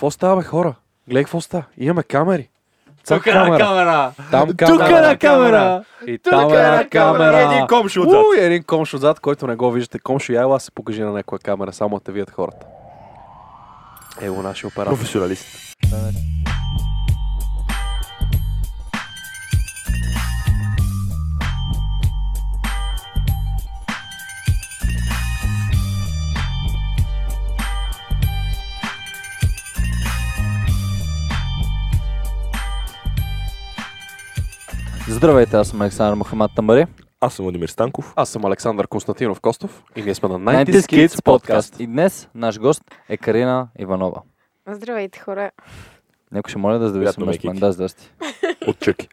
[0.00, 0.74] Какво става, бе, хора?
[1.08, 1.64] Гледай какво става.
[1.78, 2.48] Имаме камери.
[3.08, 4.12] Тук е на камера!
[4.30, 4.98] Там Тук камера.
[4.98, 5.84] е на камера!
[6.06, 6.88] И Тук там е е на камера.
[6.90, 7.40] камера.
[7.40, 8.14] И един комши отзад.
[8.14, 9.98] Уй, един комшо отзад, който не го виждате.
[9.98, 12.66] Комшо, я ела се покажи на някоя камера, само да те видят хората.
[14.20, 14.90] Ево нашия оператор.
[14.90, 15.46] Професионалист.
[35.10, 36.86] Здравейте, аз съм Александър Мохамад Тамбари.
[37.20, 38.12] Аз съм Владимир Станков.
[38.16, 41.80] Аз съм Александър Константинов Костов и ние сме на 90 90 Kids подкаст.
[41.80, 44.22] И днес наш гост е Карина Иванова.
[44.68, 45.50] Здравейте, хора.
[46.32, 47.38] Някой ще моля да здрави Приятно мен.
[47.38, 47.60] Кики.
[47.60, 48.12] Да, здрасти.
[48.66, 49.08] От Чъки.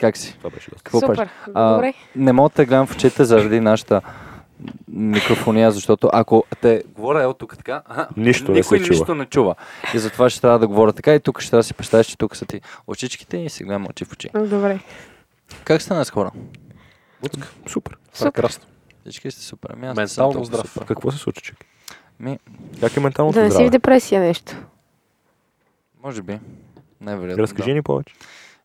[0.00, 0.38] Как си?
[0.38, 0.84] Това беше доста.
[0.84, 1.14] Какво Супер.
[1.14, 1.32] правиш?
[1.54, 1.94] А, Добре.
[2.16, 4.00] Не мога да те гледам в очите заради нашата
[4.88, 8.98] микрофония, защото ако те говоря е от тук така, аха, Нищо не никой се чува.
[8.98, 9.54] нищо не чува.
[9.94, 12.18] И затова ще трябва да говоря така и тук ще трябва да си представиш, че
[12.18, 14.28] тук са ти очичките и си гледам очи в очи.
[14.36, 14.80] Добре.
[15.64, 16.30] Как сте днес хора?
[17.24, 17.28] Е
[17.68, 17.96] Супер.
[18.32, 18.64] красно.
[19.00, 19.70] Всички сте супер.
[19.72, 20.68] Ами аз не съм Ментално здрав.
[20.68, 20.86] супер.
[20.86, 21.66] Какво се случи, Чъки?
[22.20, 22.38] Ми,
[22.80, 23.68] Как е менталното Да не си здраве?
[23.68, 24.56] в депресия нещо.
[26.04, 26.38] може би.
[27.00, 27.42] Най-вероятно.
[27.42, 27.74] Разкажи да.
[27.74, 28.14] ни повече.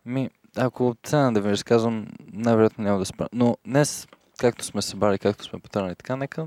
[0.06, 3.28] Ми, ако цена да ви разказвам, най-вероятно няма да спра.
[3.34, 6.46] Но днес, както сме събрали, както сме потърнали така, нека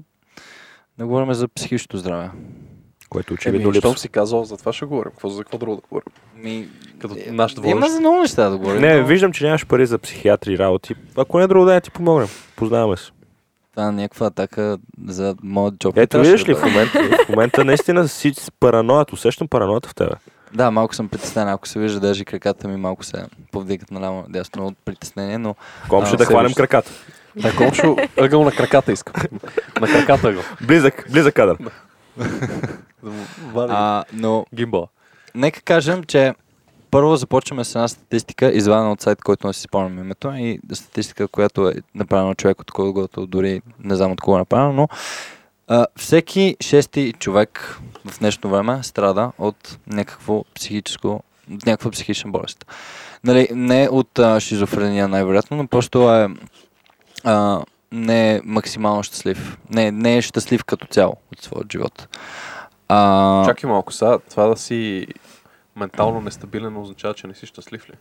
[0.98, 2.30] да говорим за психичното здраве.
[3.08, 4.00] Което Еми, очевидно щом липсва.
[4.00, 5.10] си казал, за това ще говорим.
[5.12, 6.12] Какво за какво друго да говорим?
[6.36, 6.68] Ми,
[6.98, 8.80] Като е, нашата Има за много неща да говорим.
[8.80, 10.94] Не, но виждам, че нямаш пари за психиатри и работи.
[11.16, 12.28] Ако не е друго да я ти помогнем.
[12.56, 13.10] Познаваме се.
[13.70, 15.96] Това е някаква атака за моят джоб.
[15.96, 19.12] Ето виждаш да ли, в момента, в момента наистина си с параноят.
[19.12, 20.12] Усещам параноята в тебе.
[20.54, 21.48] Да, малко съм притеснен.
[21.48, 25.54] Ако се вижда, даже краката ми малко се повдигат наляво надясно от притеснение, но
[25.88, 26.54] Ком ще да се вижда.
[26.54, 26.90] краката.
[27.36, 29.14] Да, комшо, ъгъл на краката искам.
[29.80, 30.42] на краката ъгъл.
[30.66, 31.56] Близък, близък кадър.
[33.56, 34.86] А, но Гимбала.
[35.34, 36.34] Нека кажем, че
[36.90, 41.28] първо започваме с една статистика, извадена от сайт, който не си спомням името, и статистика,
[41.28, 44.88] която е направена от човек, от когото дори не знам от кого е направена, но
[45.68, 51.22] а, всеки шести човек в днешно време страда от някакво психическо,
[51.54, 52.66] от някаква психична болест.
[53.24, 56.28] Нали, не от а, шизофрения най-вероятно, но просто е
[57.24, 59.58] а, не е максимално щастлив.
[59.70, 62.08] Не, не е щастлив като цяло от своят живот.
[62.88, 65.06] А, Чакай малко сега, това да си
[65.76, 67.94] ментално нестабилен означава, че не си щастлив ли?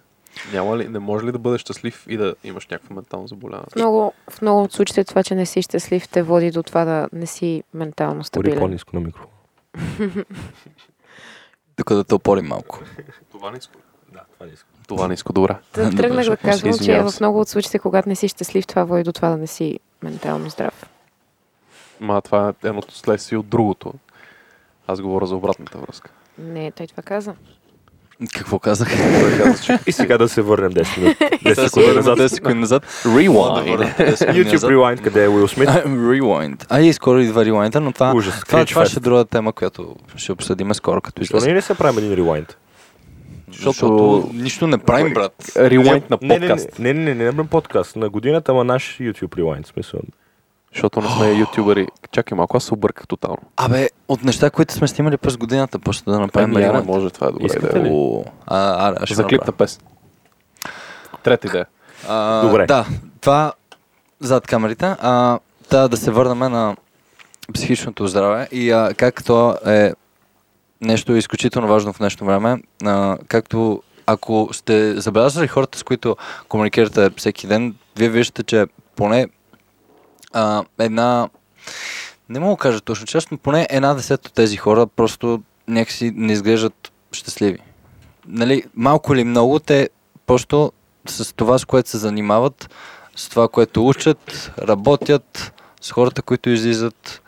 [0.53, 3.65] Няма ли, не може ли да бъдеш щастлив и да имаш някакво ментално заболяване?
[3.71, 6.85] В много, в много от случаите това, че не си щастлив, те води до това
[6.85, 8.59] да не си ментално Пори стабилен.
[8.59, 9.31] по-низко на микрофон.
[11.75, 12.79] тук да те опорим малко.
[13.31, 13.81] Това не искам.
[14.13, 14.68] Да, това не искам.
[14.89, 15.33] Това не искам.
[15.33, 15.55] Добре.
[15.75, 19.03] Добре, тръгнах да казвам, че в много от случаите, когато не си щастлив, това води
[19.03, 20.85] до това да не си ментално здрав.
[21.99, 23.93] Ма това е едното следствие от другото.
[24.87, 26.09] Аз говоря за обратната връзка.
[26.37, 27.33] Не, той това каза.
[28.33, 28.89] Какво казах?
[29.87, 31.17] И сега да се върнем 10 минути.
[31.23, 32.19] 10 Да се секунди назад.
[32.19, 32.85] 10 секунди назад.
[33.05, 33.95] Rewind.
[34.19, 35.69] YouTube Rewind, къде е Уил Смит.
[35.85, 36.65] Rewind.
[36.69, 38.43] А и скоро идва Rewind, но това, Ужас.
[38.47, 38.89] това, Cringe това Fest.
[38.89, 42.13] ще е друга тема, която ще обсъдим скоро, като Защо не, не се правим един
[42.13, 42.57] ревайнд?
[43.51, 45.33] Защото нищо не правим, брат.
[45.45, 46.79] Rewind на Не, не, подкаст.
[46.79, 47.95] не, не, не, не, не, на подкаст.
[47.95, 49.99] На годината, ама наш YouTube в Смисъл.
[50.73, 51.87] Защото не сме ютубъри.
[52.11, 53.41] Чакай малко, аз се обърках тотално.
[53.57, 57.27] Абе, от неща, които сме снимали през годината, просто да направим Ами, не може, това
[57.27, 57.83] е добре Искате идея.
[57.83, 57.89] ли?
[57.93, 59.29] О, А, а, ще За направя.
[59.29, 59.81] клипна песен.
[61.23, 61.65] Трета идея.
[62.07, 62.65] А, Добре.
[62.65, 62.85] Да,
[63.21, 63.53] това
[64.19, 64.85] зад камерите.
[64.99, 65.39] А,
[65.71, 66.75] да, да се върнем на
[67.53, 69.93] психичното здраве и а, как то е
[70.81, 72.61] нещо изключително важно в днешно време.
[72.85, 76.17] А, както ако сте забелязали хората, с които
[76.47, 79.27] комуникирате всеки ден, вие виждате, че поне
[80.33, 81.29] а, една
[82.29, 86.11] не мога да кажа точно част, но поне една десет от тези хора просто някакси
[86.15, 87.59] не изглеждат щастливи.
[88.27, 89.89] Нали, малко или много, те
[90.25, 90.71] просто
[91.07, 92.69] с това, с което се занимават,
[93.15, 97.21] с това, което учат, работят, с хората, които излизат,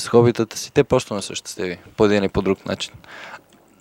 [0.00, 2.94] с хобитата си, те просто не са щастливи, по един или по друг начин.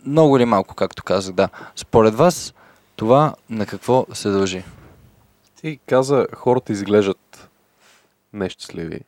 [0.06, 1.50] Много или малко, както казах, да.
[1.76, 2.54] Според вас,
[2.96, 4.64] това на какво се дължи?
[5.62, 7.50] Ти каза, хората изглеждат
[8.34, 9.00] нещастливи.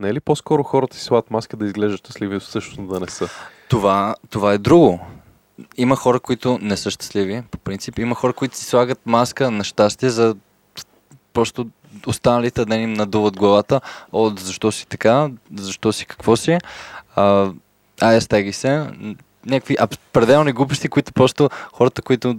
[0.00, 3.28] Не е ли по-скоро хората си слагат маска да изглеждат щастливи, всъщност да не са?
[3.68, 5.00] Това, това е друго.
[5.76, 7.98] Има хора, които не са щастливи, по принцип.
[7.98, 10.36] Има хора, които си слагат маска на щастие, за
[11.32, 11.68] просто
[12.06, 13.80] останалите да им надуват главата.
[14.12, 15.28] О, защо си така?
[15.56, 16.58] Защо си какво си?
[17.16, 17.50] А,
[18.00, 18.86] ай, стеги се.
[19.46, 19.76] Някакви
[20.12, 22.36] пределни глупости, които просто хората, които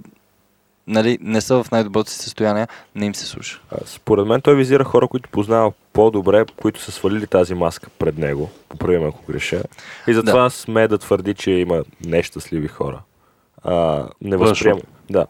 [0.88, 3.62] нали, не са в най-доброто си състояние, не им се слуша.
[3.86, 8.50] Според мен той визира хора, които познава по-добре, които са свалили тази маска пред него,
[8.70, 9.64] поправим ако греша.
[10.08, 10.50] И затова Да.
[10.50, 13.02] сме да твърди, че има нещастливи хора.
[13.64, 13.74] А,
[14.22, 14.50] не Външно.
[14.50, 14.80] възприема.
[15.10, 15.26] Да.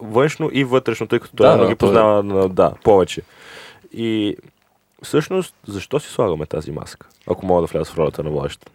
[0.00, 2.72] Външно и вътрешно, тъй като той Да, да, да, ги той е- познава на, да,
[2.84, 3.22] повече.
[3.92, 4.36] И
[5.02, 7.06] всъщност, защо си слагаме тази маска?
[7.26, 8.72] Ако мога да вляза в ролята на водещата.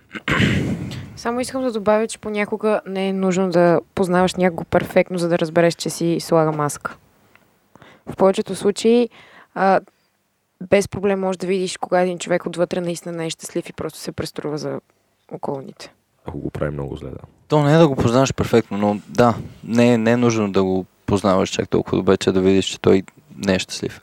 [1.16, 5.40] Само искам да добавя, че понякога не е нужно да познаваш някого перфектно, за да
[5.40, 6.98] разбереш, че си слага маска.
[8.08, 9.10] В повечето случаи
[9.56, 9.80] а,
[10.70, 14.00] без проблем можеш да видиш кога един човек отвътре наистина не е щастлив и просто
[14.00, 14.80] се преструва за
[15.32, 15.94] околните.
[16.26, 17.18] Ако го прави много зле, да.
[17.48, 19.34] То не е да го познаваш перфектно, но да,
[19.64, 23.04] не, не е нужно да го познаваш чак толкова добре, че да видиш, че той
[23.38, 24.02] не е щастлив.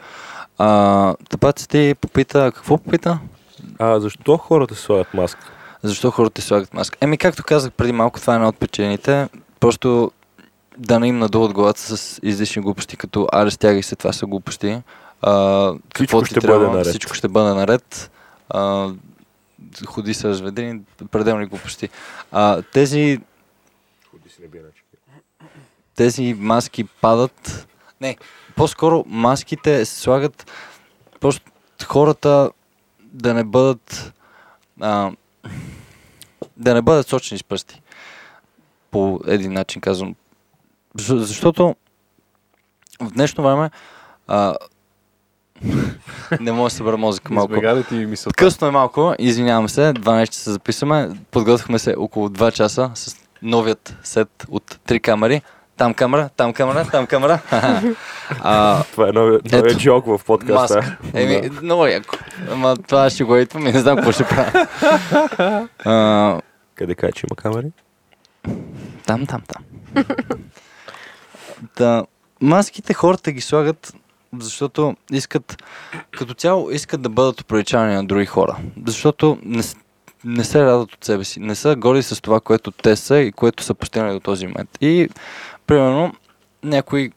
[0.59, 3.19] А, Тапаци ти попита, какво попита?
[3.79, 5.51] А защо хората слагат маска?
[5.83, 6.99] Защо хората слагат маска?
[7.01, 9.29] Еми, както казах преди малко, това е една от причините.
[9.61, 10.13] Просто
[10.79, 14.83] да не им надуват главата с излишни глупости, като аре стягай се, това са глупости.
[15.23, 16.85] А, какво ти трябва?
[16.85, 18.11] Всичко ще бъде наред.
[18.49, 18.91] А,
[19.87, 20.81] ходи с ведрини,
[21.11, 21.89] пределни глупости.
[22.33, 23.21] А, тези,
[24.11, 24.83] Ходи си не би иначе.
[25.95, 27.69] Тези маски падат.
[28.01, 28.17] Не,
[28.57, 30.51] по-скоро маските се слагат
[31.21, 31.51] просто
[31.85, 32.51] хората
[33.03, 34.13] да не бъдат
[34.81, 35.11] а,
[36.57, 37.83] да не бъдат сочени с пръсти.
[38.91, 40.15] По един начин казвам.
[40.95, 41.77] Защо- Защото
[43.01, 43.71] в днешно време
[44.27, 44.55] а,
[46.41, 47.53] не мога да събера мозъка малко.
[48.33, 51.11] Късно е малко, извинявам се, 12 часа записваме.
[51.31, 55.43] Подготвихме се около 2 часа с новият сет от три камери.
[55.77, 57.41] Там камера, там камера, там камера.
[58.41, 60.97] а, Това е новия, новия джок в подкаста.
[61.15, 62.17] Еми, много яко.
[62.51, 64.67] Ама това ще го идвам и не знам какво ще правя.
[65.85, 66.41] а,
[66.75, 67.73] Къде каже, че има камери?
[69.07, 69.65] Там, там, там.
[71.77, 72.05] да,
[72.41, 73.95] маските хората ги слагат,
[74.39, 75.63] защото искат,
[76.11, 78.57] като цяло искат да бъдат оприличавани на други хора.
[78.87, 79.63] Защото не,
[80.25, 83.33] не се радват от себе си, не са гори с това, което те са и
[83.33, 84.71] което са постигнали до този момент.
[84.81, 85.09] И,
[85.67, 86.15] примерно,
[86.63, 87.11] някой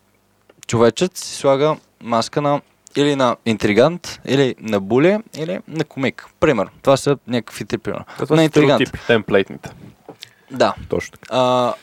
[0.67, 2.61] човечец си слага маска на
[2.97, 6.25] или на интригант, или на буле, или на комик.
[6.39, 6.67] Пример.
[6.81, 8.05] Това са някакви три примера.
[8.17, 8.77] Това На интригант.
[8.77, 9.07] стереотипи.
[9.07, 9.69] Темплейтните.
[10.51, 11.27] Да, Точно така.
[11.31, 11.73] а,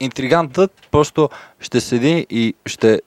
[0.00, 1.28] интригантът просто
[1.60, 3.00] ще седи и ще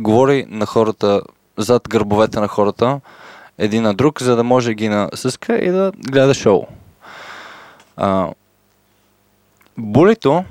[0.00, 1.22] говори на хората,
[1.56, 3.00] зад гърбовете на хората,
[3.58, 6.66] един на друг, за да може да ги насъска и да гледа шоу.
[7.96, 8.28] А,
[9.78, 10.44] булито,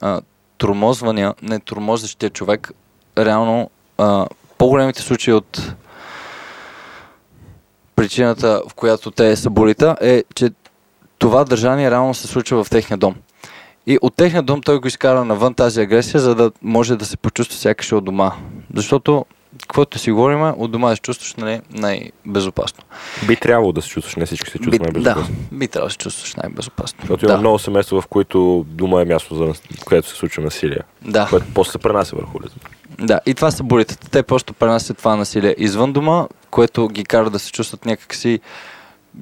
[0.00, 0.20] а,
[0.64, 2.72] тормозвания, не тормозещия човек,
[3.18, 4.26] реално а,
[4.58, 5.74] по-големите случаи от
[7.96, 10.50] причината, в която те са булита, е, че
[11.18, 13.14] това държание реално се случва в техния дом.
[13.86, 17.16] И от техния дом той го изкара навън тази агресия, за да може да се
[17.16, 18.32] почувства сякаш от дома.
[18.74, 19.24] Защото,
[19.68, 22.84] каквото си говорим, от дома да се чувстваш нали, най-безопасно.
[23.26, 25.34] Би трябвало да се чувстваш, не всички се чувстват би, да, най-безопасно.
[25.52, 26.98] би трябвало да се чувстваш най-безопасно.
[27.00, 29.52] Защото да, има много семейства, в които дома е място, за,
[29.84, 32.66] което се случва насилие, да, което после се пренася върху лицето.
[32.98, 33.20] да.
[33.26, 34.10] И това са буритата.
[34.10, 38.40] Те просто пренасят това насилие извън дома, което ги кара да се чувстват някакси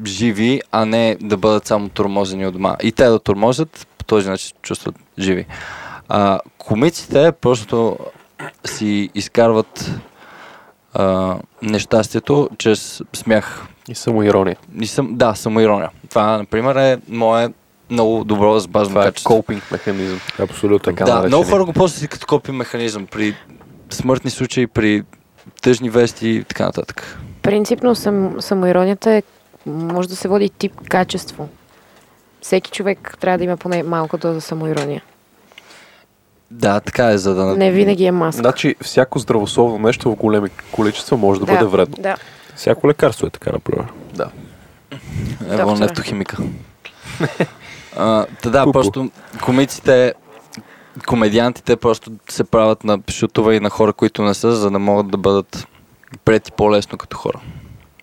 [0.06, 2.76] живи, а не да бъдат само тормозени от дома.
[2.82, 5.46] И те да тормозят, по този начин се чувстват живи.
[6.08, 7.98] А, комиците просто
[8.64, 9.90] си изкарват
[10.94, 13.66] а, нещастието чрез смях.
[13.88, 14.56] И самоирония.
[14.80, 15.90] И съм, да, самоирония.
[16.10, 17.48] Това, например, е мое
[17.90, 19.34] много добро запазно Това е качество.
[19.36, 20.20] копинг механизъм.
[20.38, 20.92] Абсолютно.
[20.92, 21.28] Така да, наречени.
[21.28, 23.36] много хора го ползват като копи механизъм при
[23.90, 25.02] смъртни случаи, при
[25.62, 27.18] тъжни вести и така нататък.
[27.42, 29.22] Принципно сам, самоиронията е,
[29.66, 31.48] може да се води тип качество.
[32.40, 35.02] Всеки човек трябва да има поне малко доза самоирония.
[36.52, 37.56] Да, така е, за да...
[37.56, 38.40] Не винаги е маска.
[38.40, 41.96] Значи, всяко здравословно нещо в големи количества може да, бъде вредно.
[42.00, 42.16] Да.
[42.56, 43.84] Всяко лекарство е така, например.
[44.14, 44.30] Да.
[45.48, 45.78] Ево Доктора.
[45.78, 46.42] нефтохимика.
[47.96, 49.10] а, та да, просто
[49.44, 50.14] комиците,
[51.06, 55.10] комедиантите просто се правят на шутове и на хора, които не са, за да могат
[55.10, 55.66] да бъдат
[56.24, 57.40] прети по-лесно като хора.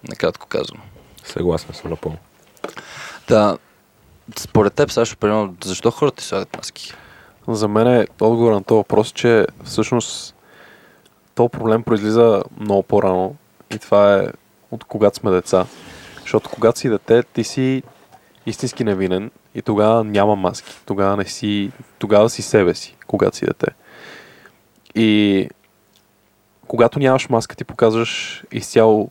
[0.09, 0.81] Накратко казвам.
[1.23, 2.17] Съгласен съм напълно.
[3.27, 3.57] Да,
[4.39, 6.93] според теб, Сашо, примерно, защо хората слагат маски?
[7.49, 10.35] За мен е отговор на този въпрос, че всъщност
[11.35, 13.35] този проблем произлиза много по-рано
[13.75, 14.27] и това е
[14.71, 15.65] от когато сме деца.
[16.21, 17.83] Защото когато си дете, ти си
[18.45, 20.75] истински невинен и тогава няма маски.
[20.85, 23.67] Тогава не си, тогава си себе си, когато си дете.
[24.95, 25.49] И
[26.67, 29.09] когато нямаш маска, ти показваш изцяло,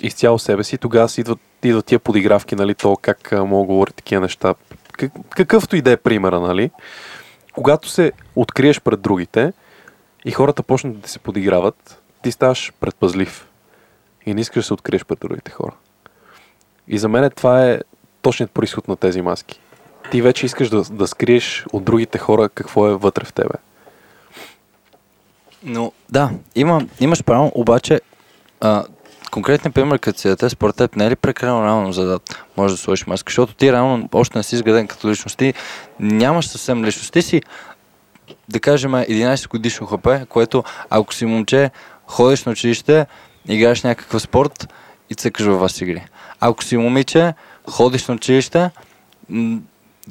[0.00, 3.92] изцяло себе си, тогава си идват, идват тия подигравки, нали, то как мога да говори
[3.92, 4.54] такива неща.
[4.92, 6.70] Как, какъвто и да е примера, нали?
[7.52, 9.52] Когато се откриеш пред другите,
[10.24, 13.48] и хората почнат да се подиграват, ти ставаш предпазлив
[14.26, 15.74] и не искаш да се откриеш пред другите хора.
[16.88, 17.80] И за мен това е
[18.22, 19.60] точният происход на тези маски.
[20.10, 23.54] Ти вече искаш да, да скриеш от другите хора какво е вътре в тебе.
[25.62, 28.00] Но да, има, имаш право, обаче
[28.60, 28.84] а,
[29.28, 32.20] конкретен пример, като си дете, според теб не е ли прекалено рано за да
[32.56, 33.30] можеш да сложиш маска?
[33.30, 35.38] Защото ти реално още не си изграден като личност.
[35.38, 35.54] Ти
[36.00, 37.12] нямаш съвсем личност.
[37.12, 37.42] Ти си,
[38.48, 41.70] да кажем, 11 годишно хлапе, което ако си момче,
[42.06, 43.06] ходиш на училище,
[43.48, 44.68] играеш някакъв спорт
[45.10, 46.06] и цъкаш във вас игри.
[46.40, 47.34] Ако си момиче,
[47.70, 48.70] ходиш на училище,
[49.28, 49.58] м-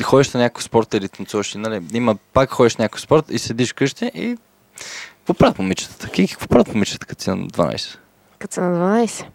[0.04, 1.82] ходиш на някакъв спорт или танцуваш, нали?
[1.94, 4.38] Има пак ходиш на някакъв спорт и седиш вкъщи и
[5.18, 6.10] какво правят момичетата?
[6.10, 7.98] Ки, какво правят момичетата, като си на 12?
[8.40, 9.26] Като са на 12.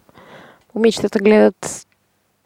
[0.74, 1.86] Момичетата гледат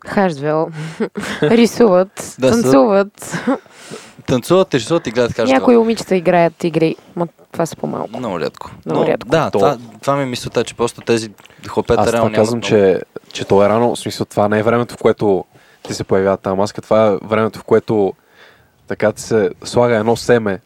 [0.06, 0.68] Хашвел,
[1.42, 3.34] рисуват, танцуват.
[4.26, 5.52] Танцуват, рисуват и гледат кажа.
[5.54, 8.18] Някои момичета играят игри, но това са по-малко.
[8.18, 8.70] Много рядко.
[8.86, 9.28] Много Но, рядко.
[9.28, 11.30] Да, То- това, това ми е мисълта, че просто тези
[11.68, 12.68] хлопета Аз реално това казвам, много.
[12.68, 13.00] че,
[13.32, 13.94] че то е рано.
[13.94, 15.44] В смисъл, това не е времето, в което
[15.82, 16.82] ти се появява тази маска.
[16.82, 18.12] Това е времето, в което
[18.86, 20.60] така ти се слага едно семе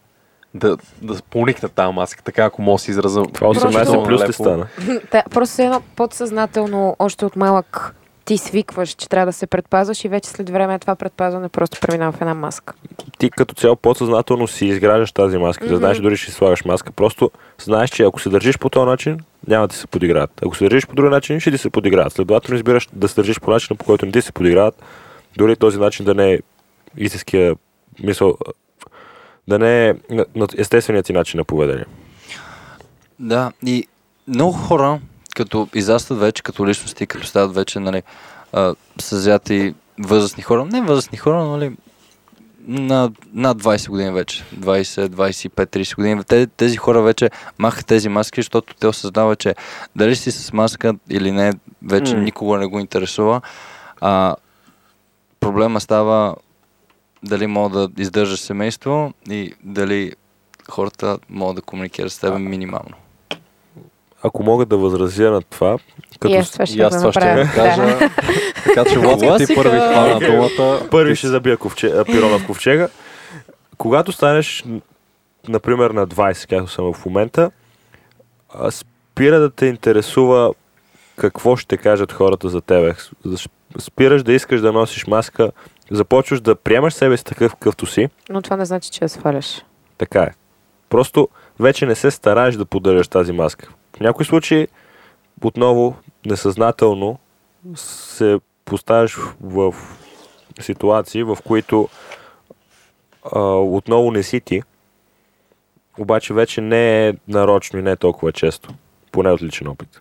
[0.54, 3.22] да, да поникне тази маска, така ако мога да си израза.
[3.22, 4.66] Това 18 плюс ли стана?
[5.12, 10.08] Да, просто едно подсъзнателно, още от малък ти свикваш, че трябва да се предпазваш и
[10.08, 12.74] вече след време това предпазване просто преминава в една маска.
[13.18, 15.64] Ти като цяло подсъзнателно си изграждаш тази маска.
[15.64, 15.78] Да Мгм.
[15.78, 16.92] знаеш дори ще слагаш маска.
[16.92, 20.30] Просто знаеш, че ако се държиш по този начин, няма да ти се подиграват.
[20.46, 22.12] Ако се държиш по друг начин, ще ти се подиграват.
[22.12, 24.82] Следователно избираш да се държиш по начина, по който не ти се подиграват.
[25.36, 26.38] Дори този начин да не е
[26.96, 27.54] истинския
[28.02, 28.36] мисъл,
[29.50, 29.94] да не е
[30.58, 31.84] естественият ти начин на поведение.
[33.18, 33.86] Да, и
[34.28, 35.00] много хора,
[35.36, 38.02] като израстат вече като личности, като стават вече, нали,
[39.00, 41.76] съзяти възрастни хора, не възрастни хора, нали,
[42.66, 48.08] на, над 20 години вече, 20, 25, 30 години, те, тези хора вече махат тези
[48.08, 49.54] маски, защото те осъзнават, че
[49.96, 51.52] дали си с маска или не,
[51.82, 52.22] вече М.
[52.22, 53.40] никога не го интересува.
[54.00, 54.36] А,
[55.40, 56.34] проблема става
[57.22, 60.12] дали мога да издържаш семейство и дали
[60.70, 62.96] хората могат да комуникират с теб минимално.
[64.22, 65.78] Ако мога да възразя на това,
[66.12, 67.44] като и аз това ще И аз това ще направя.
[67.44, 67.98] го кажа.
[68.64, 70.88] така че Владко ти първи хвана думата.
[70.90, 72.88] Първи ще забия ковче, пирона в ковчега.
[73.78, 74.64] Когато станеш,
[75.48, 77.50] например, на 20, както съм в момента,
[78.70, 80.54] спира да те интересува
[81.16, 82.94] какво ще кажат хората за тебе.
[83.78, 85.50] Спираш да искаш да носиш маска,
[85.90, 88.08] започваш да приемаш себе си такъв какъвто си.
[88.28, 89.64] Но това не значи, че я сваляш.
[89.98, 90.30] Така е.
[90.88, 91.28] Просто
[91.60, 93.68] вече не се стараеш да поддържаш тази маска.
[93.96, 94.68] В някои случаи,
[95.44, 97.18] отново, несъзнателно
[97.74, 99.74] се поставяш в
[100.60, 101.88] ситуации, в които
[103.34, 104.62] а, отново не си ти,
[105.98, 108.74] обаче вече не е нарочно и не е толкова често.
[109.12, 110.00] Поне от личен опит.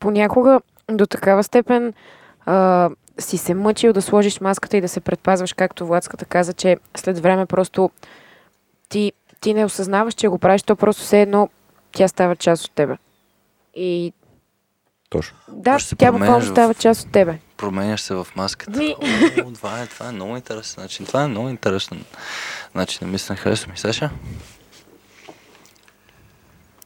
[0.00, 1.94] Понякога до такава степен
[2.46, 6.76] а, си се мъчил да сложиш маската и да се предпазваш, както Владската каза, че
[6.96, 7.90] след време просто
[8.88, 11.48] ти, ти не осъзнаваш, че го правиш, то просто все едно
[11.92, 12.96] тя става част от тебе.
[13.74, 14.12] И
[15.10, 15.36] Точно.
[15.48, 17.38] да, се тя буквално в- става част от тебе.
[17.56, 18.78] променяш се в маската.
[18.78, 18.94] Ми.
[19.44, 21.06] О, това, е, това е много интересен начин.
[21.06, 22.04] Това е много интересен
[22.74, 23.36] начин на мислене.
[23.38, 24.10] Харесва ми, Саша.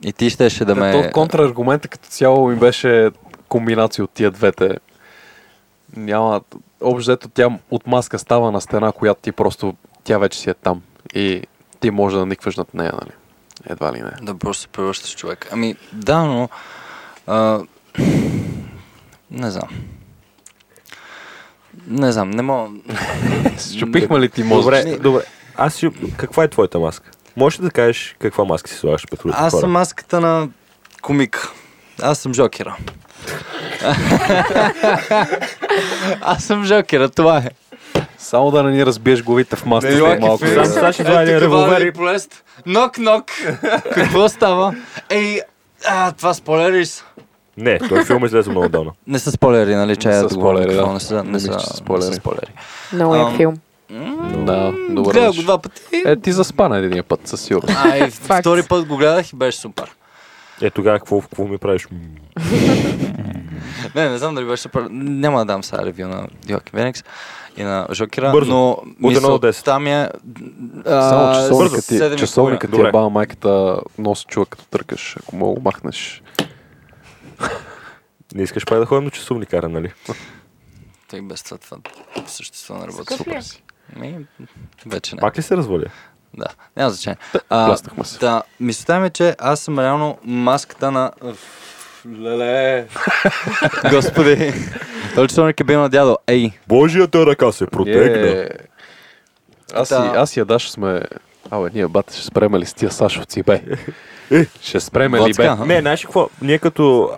[0.03, 0.93] И ти щеше да ме...
[0.93, 3.11] То контраргумента като цяло ми беше
[3.49, 4.77] комбинация от тия двете.
[5.97, 6.41] Няма...
[6.81, 9.75] Общо взето тя от маска става на стена, която ти просто...
[10.05, 10.83] Тя вече си е там.
[11.15, 11.43] И
[11.81, 13.11] ти може да никваш над нея, нали?
[13.67, 14.11] Едва ли не.
[14.23, 15.49] Да просто се превръщаш човек.
[15.53, 16.49] Ами, да, но...
[17.27, 17.61] А,
[19.31, 19.69] не знам.
[21.87, 22.71] Не знам, не мога...
[23.77, 24.65] Щупихме ли ти мозък?
[24.65, 25.23] Добре, добре.
[25.57, 25.83] Аз.
[26.17, 27.11] Каква е твоята маска?
[27.37, 29.61] Можеш ли да кажеш каква маска си слагаш пред Аз хора?
[29.61, 30.49] съм маската на
[31.03, 31.49] комик.
[32.03, 32.77] Аз съм Жокера.
[36.21, 37.49] Аз съм Жокера, това е.
[38.19, 39.91] Само да не ни разбиеш главите в маста.
[39.91, 40.47] Милаки малко.
[40.47, 42.45] Сам сега ще това е Ето револвер това и е болест.
[42.67, 43.25] Нок, нок.
[43.95, 44.75] Какво става?
[45.11, 45.41] Ей,
[45.87, 47.05] а, това спойлери са?
[47.57, 48.93] Не, този филм излезе много давно.
[49.07, 49.97] Не са спойлери, нали?
[49.97, 50.87] Че Не са спойлери, да.
[50.87, 51.31] Не са, не Не
[52.07, 52.53] не спойлери.
[52.93, 53.55] Много е филм.
[54.37, 55.83] Да, добър Гледах го два пъти.
[56.07, 57.79] Е, ти заспа на един път, със сигурност.
[57.85, 58.41] Ай, Факт.
[58.41, 59.91] втори път го гледах и беше супер.
[60.63, 61.89] Е, тогава какво, какво ми правиш?
[63.95, 64.89] Не, не знам дали беше супер.
[64.91, 67.05] Няма да дам сега ревю на Йоки Веникс
[67.57, 68.83] и на Жокера, Бързо.
[69.01, 69.65] но десет.
[69.65, 70.11] там е...
[70.87, 72.11] Само часовника бързо.
[72.11, 75.17] ти, часовника ти е баба майката носи чува като търкаш.
[75.23, 76.23] Ако мога го махнеш.
[78.35, 79.93] Не искаш пак да ходим до часовникара, нали?
[81.11, 81.77] Той без това, това
[82.27, 83.07] същество не работи.
[83.07, 83.41] Какъв ли е?
[83.97, 84.27] Ми,
[84.87, 85.21] вече не.
[85.21, 85.85] Пак ли се разваля?
[86.35, 87.17] Да, няма значение.
[87.49, 88.19] Пласнахме се.
[88.19, 91.11] да, мисълта ми е, че аз съм реално маската на...
[92.21, 92.87] Леле!
[93.91, 94.53] Господи!
[95.15, 96.19] Той Соник е бил на дядо.
[96.27, 96.51] Ей!
[96.69, 98.29] Божията ръка се протегна.
[98.29, 98.49] Е,
[99.75, 100.11] Аз, Да.
[100.15, 101.03] и, аз и Ядаш сме...
[101.51, 103.63] Абе, ние бате ще спреме ли с тия Сашовци, бе?
[104.63, 105.51] Ще спреме ли, бе?
[105.55, 106.29] Не, знаеш какво?
[106.43, 107.11] Ние като...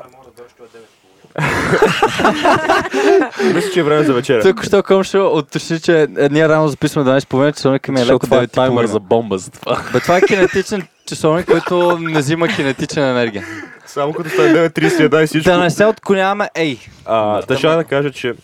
[3.54, 4.42] Мисля, че е време за вечеря.
[4.42, 8.36] Тук що Комшо уточни, че е, ние рано записваме 12.30, часовник ми е леко това
[8.36, 8.52] е 9.30.
[8.52, 9.82] таймер за бомба за това.
[9.92, 13.44] Бе, това е кинетичен часовник, който не взима кинетична енергия.
[13.86, 15.50] Само като стане 9.31 и всичко.
[15.50, 16.78] Да не се отклоняваме, ей!
[17.04, 18.34] А, да, ще да кажа, че...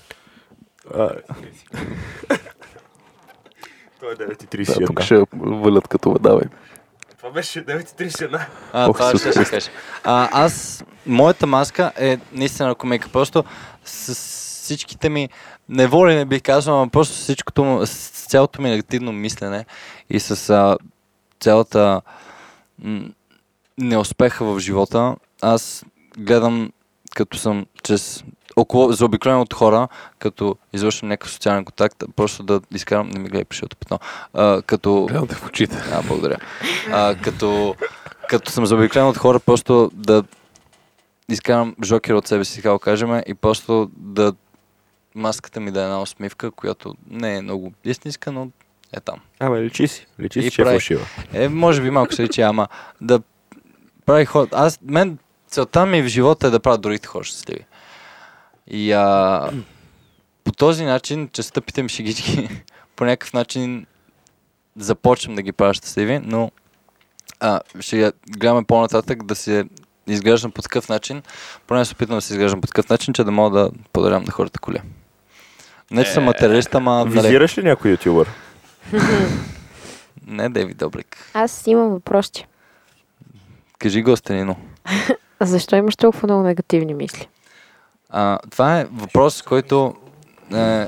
[4.00, 4.87] Той е Да, 9.31.
[4.87, 6.43] тук ще валят като вода, бе.
[7.26, 8.47] Това беше 9.31.
[8.73, 9.71] А, Ох, това ще се каже.
[10.04, 13.09] А, аз, моята маска е наистина комика.
[13.09, 13.45] Просто
[13.85, 14.14] с
[14.62, 15.28] всичките ми
[15.68, 19.64] неволи не бих казал, ама просто с всичкото, с цялото ми негативно мислене
[20.11, 20.76] и с а,
[21.40, 22.00] цялата
[22.78, 23.09] м-
[23.78, 25.85] неуспеха в живота, аз
[26.18, 26.73] гледам
[27.14, 28.25] като съм чрез
[28.56, 33.44] около, заобиколен от хора, като извършвам някакъв социален контакт, просто да изкарам, не ми гледай
[33.44, 33.98] пишето петно,
[34.34, 35.76] а, като Гледам те в очите.
[35.92, 36.36] а, благодаря.
[36.92, 37.75] А, като,
[38.28, 40.25] като съм заобиколен от хора, просто да
[41.28, 44.32] изкарам жокер от себе си, така го кажем, и просто да
[45.14, 48.48] маската ми да е една усмивка, която не е много истинска, но
[48.92, 49.20] е там.
[49.40, 50.06] Абе, личи си.
[50.20, 50.75] Личи си, че е прави.
[50.75, 51.06] фалшива.
[51.32, 52.68] Е, може би малко се личи, ама
[53.00, 53.20] да
[54.06, 54.48] прави хора.
[54.52, 57.64] Аз, мен, целта ми в живота е да правя другите хора щастливи.
[58.68, 59.50] И а,
[60.44, 62.49] по този начин, че стъпите ми шегички,
[62.96, 63.87] по някакъв начин
[64.76, 66.50] започвам да ги правя щастливи, но
[67.40, 69.64] а, ще гледаме по-нататък да се
[70.06, 71.23] изглеждам по такъв начин,
[71.66, 74.32] поне се опитвам да се изглеждам по такъв начин, че да мога да подарям на
[74.32, 74.82] хората коли.
[75.90, 78.30] Не, че съм материалист, ама нали, Визираш ли някой ютубър?
[80.26, 81.30] не Дейвид Добрик.
[81.35, 82.46] Аз имам въпросче.
[83.78, 84.56] Кажи го, Станино.
[85.40, 87.28] Защо имаш толкова много негативни мисли?
[88.18, 89.94] А, това е въпрос, който
[90.54, 90.87] е,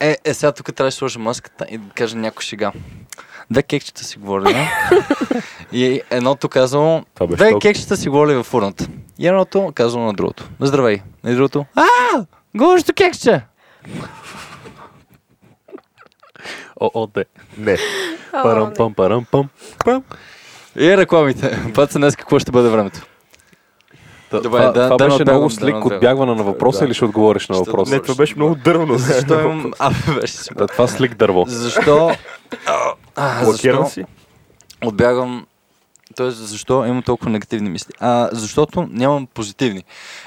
[0.00, 2.72] е, е сега тук трябва да сложа маската и да кажа някой шега.
[3.50, 4.68] Две кекчета си говорили?
[5.72, 8.88] И едното казало, две кекчета си говорили в урната.
[9.18, 10.48] И едното казало на другото.
[10.60, 11.00] Здравей.
[11.26, 11.84] И другото, а,
[12.56, 13.42] горещо кекче.
[16.80, 17.24] О, о, де.
[17.58, 17.76] Не.
[18.32, 19.48] Парам, пам, парам, пам.
[19.84, 20.04] пам.
[20.76, 21.58] И рекламите.
[21.74, 23.06] Пат днес какво ще бъде времето.
[24.30, 25.96] Та- Добре, това, да- това да беше надбягвам, много да слик надбягвам.
[25.96, 26.84] отбягване на въпроса Да.
[26.84, 27.94] или ще отговориш на въпроса?
[27.94, 28.98] Не, това беше много дървно.
[28.98, 29.72] Защо имам...
[29.78, 29.90] А,
[30.20, 30.50] беше си.
[30.56, 31.44] Да, това слик дърво.
[31.48, 32.10] Защо...
[33.16, 33.86] А, защо...
[33.86, 34.04] си?
[34.84, 35.46] отбягвам.
[36.16, 37.92] Тоест, защо имам толкова негативни мисли?
[38.00, 39.84] А, защото нямам позитивни.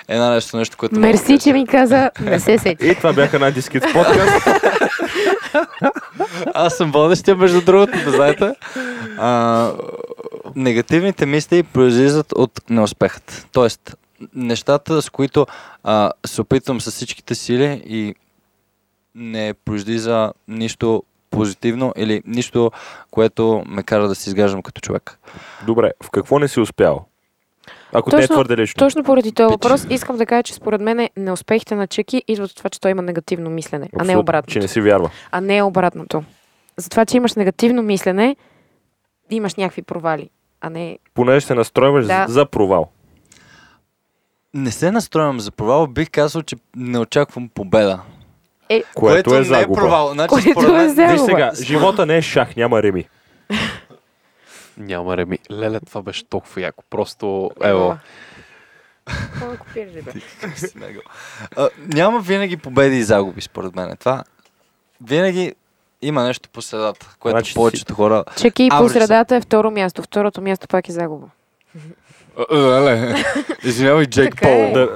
[0.07, 0.93] Една нещо, нещо, което...
[0.95, 2.87] да Мерси, че ми каза, не се сети.
[2.87, 4.47] И това бяха най-дискит подкаст.
[6.53, 8.53] Аз съм водещия, между другото, да знаете.
[9.17, 9.69] А,
[10.55, 13.47] негативните мисли произлизат от неуспехът.
[13.51, 13.95] Тоест,
[14.35, 15.47] нещата, с които
[15.83, 18.15] а, се опитвам с всичките сили и
[19.15, 22.71] не произлиза нищо позитивно или нищо,
[23.11, 25.19] което ме кара да се изграждам като човек.
[25.65, 27.05] Добре, в какво не си успял?
[27.93, 28.79] Ако не е Точно- твърде лично.
[28.79, 32.57] Точно поради този въпрос искам да кажа, че според мен неуспехите на Чеки идват от
[32.57, 34.53] това, че той има негативно мислене, а не Абсолютно, обратното.
[34.53, 35.09] Че не си вярва.
[35.31, 36.23] А не обратното.
[36.77, 38.35] Затова, че имаш негативно мислене,
[39.29, 40.29] имаш някакви провали,
[40.63, 40.99] а не...
[41.13, 42.25] Понеже се настройваш Да.
[42.29, 42.89] за провал.
[44.53, 48.01] Не се настроявам за провал, бих казал, че не очаквам победа.
[48.69, 49.81] Е, Което, е не е загуба.
[49.81, 50.13] провал.
[50.13, 51.13] Значи, Което според е мен, загуба.
[51.13, 53.07] Виж сега, живота не е шах, няма реми.
[54.77, 55.39] Няма реми.
[55.51, 56.83] Леле, това беше толкова яко.
[56.89, 57.97] Просто, ево.
[61.79, 63.97] Няма винаги победи и загуби, според мен.
[63.97, 64.23] Това
[65.01, 65.53] винаги
[66.03, 68.23] има нещо по средата, което Значи си- повечето хора...
[68.37, 70.01] Чеки по средата е второ място.
[70.01, 71.25] Второто място пак е загуба.
[72.53, 73.15] Леле,
[73.63, 74.65] извинявай, Джейк Така е.
[74.65, 74.73] Пол.
[74.73, 74.89] Да,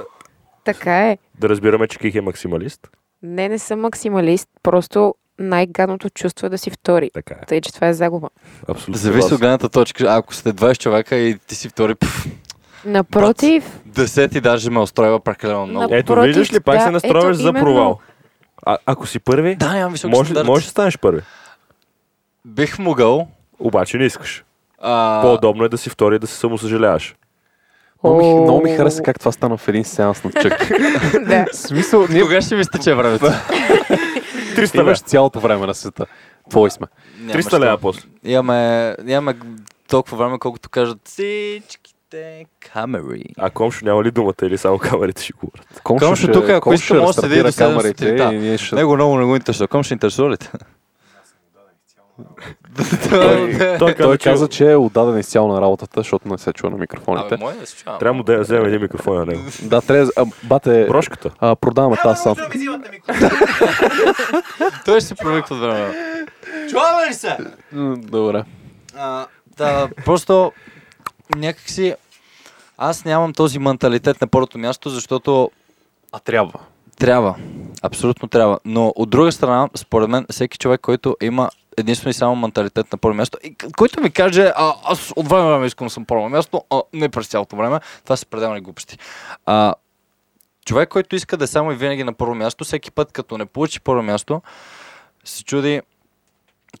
[0.64, 1.18] Така е.
[1.34, 2.88] да разбираме, че Ких е максималист.
[3.22, 7.10] Не, не съм максималист, просто най-гадното чувство е да си втори.
[7.14, 7.46] Така е.
[7.46, 8.28] Тъй, че това е загуба.
[8.68, 8.94] Абсолютно.
[8.94, 10.06] Зависи от гледната точка.
[10.08, 12.26] Ако сте 20 човека и ти си втори, пф,
[12.84, 15.90] Напротив, десети даже ме устройва прекалено много.
[15.90, 17.64] На- Ето, виждаш ли, пак да, се настройваш ето за именно.
[17.64, 17.98] провал.
[18.66, 20.46] А, ако си първи, Да, нямам висок може, стандарт.
[20.46, 21.20] може да станеш първи.
[22.44, 23.28] Бих могъл.
[23.58, 24.44] Обаче не искаш.
[24.78, 25.20] А...
[25.22, 27.14] По-удобно е да си втори и да се самосъжаляваш.
[28.04, 30.68] Много ми, много ми хареса как това стана в един сеанс на чък.
[31.26, 31.46] да.
[31.52, 33.24] Смисъл, ние Кога ще ми стече времето?
[34.56, 36.06] 300 имаш цялото време на света.
[36.50, 36.86] Твои сме.
[37.20, 37.60] Няма 300 що.
[37.60, 38.08] лева после.
[38.24, 39.36] Имаме, имаме
[39.88, 40.98] толкова време, колкото кажат
[42.08, 43.24] всичките камери.
[43.38, 45.80] А Комшо няма ли думата или само камерите ще говорят?
[45.82, 48.34] Комшо тук, ако Комшо иска, ще може да седи рестартира до седем камерите сутринта.
[48.34, 48.74] и ние ще...
[48.74, 49.68] Него много не го интересува.
[49.68, 50.50] Ком ще интересува ли те?
[53.10, 56.52] Той, той каза, Той че каза, че е отдаден изцяло на работата, защото не се
[56.52, 57.38] чува на микрофоните.
[57.64, 59.40] Се трябва му да вземе един микрофон на него.
[59.62, 60.10] Да, трябва.
[60.16, 61.30] а, Бате, Брошката.
[61.38, 62.36] а, продаваме тази сам.
[64.84, 65.94] Той ще се провиква време.
[66.70, 67.36] Чуваме ли се?
[67.96, 68.44] Добре.
[68.96, 70.52] А, да, просто
[71.36, 71.94] някакси
[72.78, 75.50] аз нямам този менталитет на първото място, защото
[76.12, 76.60] А трябва.
[76.98, 77.36] трябва.
[77.82, 78.58] Абсолютно трябва.
[78.64, 82.98] Но от друга страна, според мен, всеки човек, който има единствено и само менталитет на
[82.98, 86.28] първо място, и който ми каже, а, аз от време време искам да съм първо
[86.28, 88.98] място, а не през цялото време, това са пределни глупости.
[89.46, 89.74] А,
[90.66, 93.46] човек, който иска да е само и винаги на първо място, всеки път, като не
[93.46, 94.42] получи първо място,
[95.24, 95.80] се чуди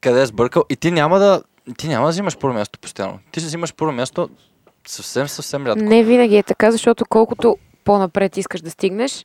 [0.00, 1.42] къде е сбъркал и ти няма да,
[1.78, 3.18] ти няма да взимаш първо място постоянно.
[3.32, 4.30] Ти ще взимаш първо място
[4.86, 5.84] съвсем, съвсем рядко.
[5.84, 9.24] Не винаги е така, защото колкото по-напред искаш да стигнеш,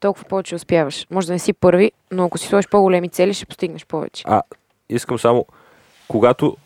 [0.00, 1.06] толкова повече успяваш.
[1.10, 4.24] Може да не си първи, но ако си сложиш по-големи цели, ще постигнеш повече.
[4.26, 4.42] А,
[4.88, 5.46] искам само,
[6.08, 6.56] когато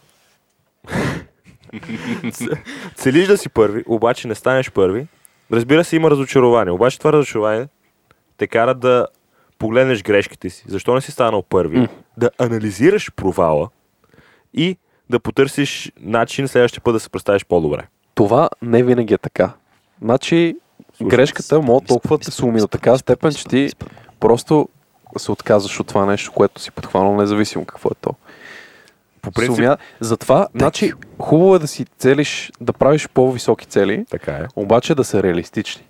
[2.95, 5.07] целиш да си първи, обаче не станеш първи,
[5.53, 6.73] разбира се, има разочарование.
[6.73, 7.69] Обаче това разочарование
[8.37, 9.07] те кара да
[9.59, 10.65] погледнеш грешките си.
[10.69, 11.79] Защо не си станал първи?
[11.79, 11.89] М.
[12.17, 13.69] Да анализираш провала
[14.55, 14.77] и
[15.11, 17.87] да потърсиш начин следващия път да се представиш по-добре.
[18.15, 19.53] Това не винаги е така.
[20.03, 20.57] Значи,
[21.03, 23.71] грешката може толкова да те се уми до така степен, че ти
[24.21, 24.69] просто
[25.17, 28.15] се отказваш от това нещо, което си подхванал, независимо какво е то.
[29.23, 29.77] По принцип, Сумя...
[30.01, 34.47] Затова, значи, хубаво е да си целиш, да правиш по-високи цели, така е.
[34.57, 35.83] обаче да са реалистични.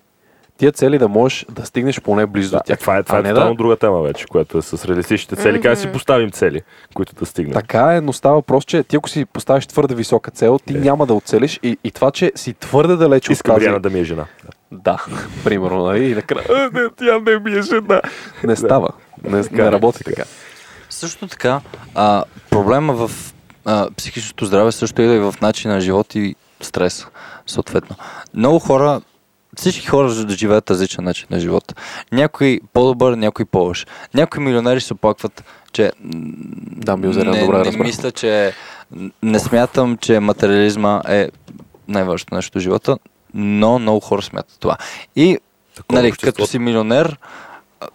[0.61, 2.79] Тия цели да можеш да стигнеш поне близо Да, до тях.
[2.79, 5.61] това е, това а е тотално да, друга тема вече, която е с реалистичните цели.
[5.61, 6.61] Как да си поставим цели,
[6.93, 7.53] които да стигнем.
[7.53, 10.79] Така е, но става въпрос, че ти ако си поставиш твърде висока цел, ти Е.
[10.79, 13.65] няма да оцелиш и, и това, че си твърде далеч от Искам тази...
[13.65, 14.25] Бриана да ми е жена.
[14.71, 15.05] Да,
[15.43, 16.05] примерно, нали?
[16.05, 18.01] И накрая, «А, не, тя не ми е жена.
[18.43, 18.89] Не става.
[19.23, 20.15] Не, е, не работи така.
[20.15, 20.29] така.
[20.89, 21.61] Също така,
[21.95, 23.11] а, проблема в
[23.65, 27.07] а, психичното здраве също е и в начина на живот и стрес,
[27.47, 27.95] съответно.
[28.33, 29.01] Много хора,
[29.57, 31.75] всички хора живеят различен начин на живот.
[32.11, 33.87] Някой по-добър, някой по-лош.
[34.13, 35.91] Някои милионери се оплакват, че
[36.57, 37.85] Да, Милзерян, не, добре не разбрах.
[37.85, 38.53] мисля, че
[39.23, 41.29] не смятам, че материализма е
[41.87, 42.97] най-важното нещо в живота,
[43.33, 44.77] но много хора смятат това.
[45.15, 45.37] И
[45.75, 46.35] Такова нали, обществото.
[46.37, 47.17] като си милионер,
[47.79, 47.87] а,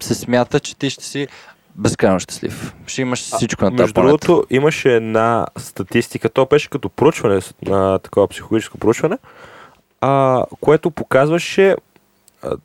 [0.00, 1.28] се смята, че ти ще си
[1.76, 2.74] безкрайно щастлив.
[2.86, 4.26] Ще имаш всичко на тази Между планета.
[4.26, 9.18] другото, имаше една статистика, то беше като проучване, на такова психологическо проучване,
[10.00, 11.76] а, което показваше
[12.42, 12.56] а,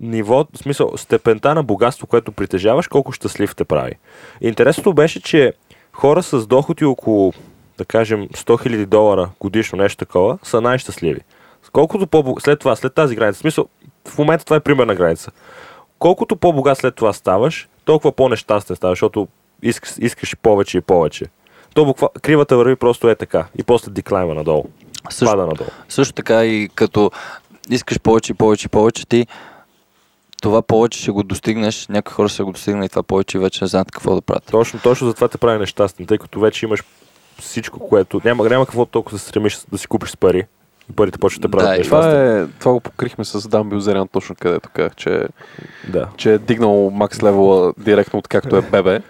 [0.00, 3.92] ниво, в смисъл, степента на богатство, което притежаваш, колко щастлив те прави.
[4.40, 5.52] Интересното беше, че
[5.92, 7.32] хора с доходи около,
[7.78, 11.20] да кажем, 100 000 долара годишно, нещо такова, са най-щастливи.
[11.72, 13.68] Колкото по след това, след тази граница, в смисъл,
[14.08, 15.30] в момента това е примерна граница.
[15.98, 19.28] Колкото по-богат след това ставаш, толкова по-нещастен ставаш, защото
[19.62, 21.26] искаш, искаш повече и повече.
[21.74, 23.46] То буква, кривата върви просто е така.
[23.58, 24.64] И после деклайва надолу.
[25.10, 25.68] Също, Пада надолу.
[25.88, 27.10] също така и като
[27.70, 29.26] искаш повече и повече и повече, ти
[30.42, 33.64] това повече ще го достигнеш, някои хора са го достигнали и това повече и вече
[33.64, 34.44] не знаят какво да правят.
[34.50, 36.84] Точно, точно затова те прави нещастен, тъй като вече имаш
[37.40, 38.20] всичко, което...
[38.24, 40.46] Няма, няма какво толкова да се стремиш да си купиш с пари.
[40.90, 41.88] И парите почват да Да, правят нещастен.
[42.00, 45.28] Това, е, това го покрихме с Дан Билзерян точно където казах, че,
[45.88, 46.08] Да.
[46.16, 49.00] че е дигнал макс левела директно от както е бебе.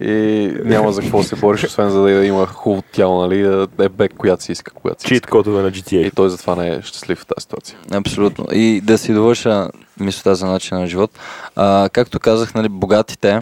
[0.00, 3.68] И няма за какво да се бориш, освен за да има хубаво тяло, нали, да
[3.84, 6.14] е бек, която си иска, когато си Чит кодове на И GTA.
[6.14, 7.78] той затова не е щастлив в тази ситуация.
[7.92, 8.46] Абсолютно.
[8.52, 9.68] И да си довърша
[10.00, 11.10] мисълта за начин на живот.
[11.56, 13.40] А, както казах, нали, богатите,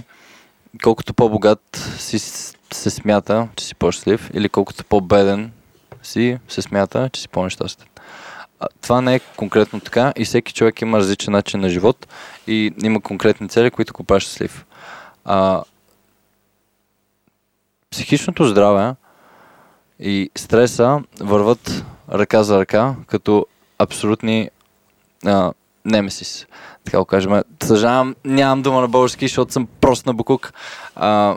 [0.83, 2.19] колкото по-богат си
[2.73, 5.51] се смята, че си по-щастлив, или колкото по-беден
[6.03, 7.87] си се смята, че си по-нещастен.
[8.83, 12.07] Това не е конкретно така и всеки човек има различен начин на живот
[12.47, 14.65] и има конкретни цели, които го правят щастлив.
[15.25, 15.63] А,
[17.91, 18.95] психичното здраве
[20.01, 23.47] и стреса върват ръка за ръка, като
[23.79, 24.51] абсолютни
[25.27, 25.53] а,
[25.85, 26.47] немесис.
[26.85, 27.43] Така го кажем.
[27.63, 30.53] Съжалявам, нямам дума на български, защото съм просто на букук.
[30.97, 31.37] А,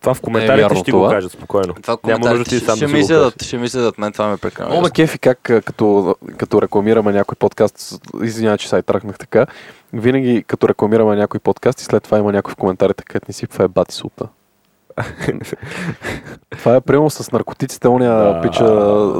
[0.00, 1.08] Това в коментарите вярно ще това.
[1.08, 1.74] го кажат спокойно.
[1.74, 3.46] това Няма нужда ти сам ще да ми изядат, кажеш.
[3.48, 3.98] ще ми изядат.
[3.98, 4.70] Мен това ме е прекалено.
[4.70, 9.46] Много ме кефи как като, като рекламираме някой подкаст, извинявай, че сайт тръгнах така,
[9.92, 13.64] винаги като рекламираме някой подкаст и след това има някой в коментарите, където ни сипва
[13.64, 14.28] е бати сута.
[16.58, 18.40] това е примерно с наркотиците, ония Да.
[18.42, 18.66] пича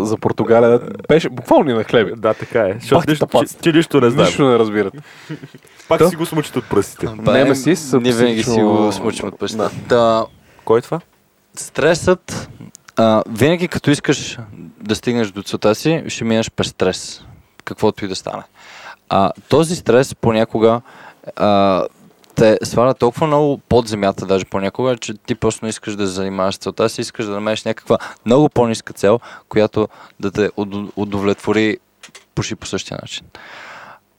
[0.05, 0.81] за Португалия.
[1.09, 2.13] Беше буквално на хлеби.
[2.17, 2.77] Да, така е.
[2.81, 4.29] Защото ти нищо, не знаеш.
[4.29, 4.95] Нищо не разбират.
[5.89, 7.09] Пак си го смучат от пръстите.
[7.19, 9.55] Немесис Ние винаги си го смучим от.
[9.89, 10.27] Да.
[10.65, 11.01] Кой е това?
[11.57, 12.49] Стресът,
[12.97, 14.39] а, винаги като искаш
[14.81, 17.25] да стигнеш до целта си, ще минеш през стрес.
[17.65, 18.43] Каквото и да стане.
[19.09, 20.81] А, този стрес понякога
[21.37, 21.83] а,
[22.35, 26.57] те сваля толкова много под земята, даже понякога, че ти просто не искаш да занимаваш
[26.59, 29.89] целта си, искаш да намериш някаква много по-ниска цел, която
[30.21, 31.79] да те удо- удовлетвори
[32.35, 33.27] почти по същия начин.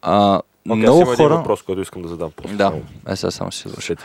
[0.02, 1.38] А, Okay, много аз един хора...
[1.38, 2.32] въпрос, който искам да задам.
[2.36, 2.56] после.
[2.56, 2.74] Да,
[3.10, 3.96] е сега само си завърши.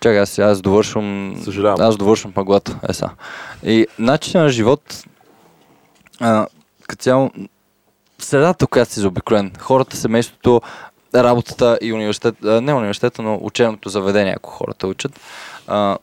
[0.00, 1.36] Чакай, аз, аз довършвам...
[1.44, 1.80] Съжалявам.
[1.80, 2.78] Аз довършвам мъглата.
[2.88, 3.10] Е сега.
[3.62, 5.04] И начин на живот,
[6.20, 6.46] а,
[6.88, 7.30] като цяло,
[8.18, 10.60] средата, която си заобиколен, хората, семейството,
[11.14, 15.20] работата и университет, не университета, но учебното заведение, ако хората учат,
[15.66, 15.98] а,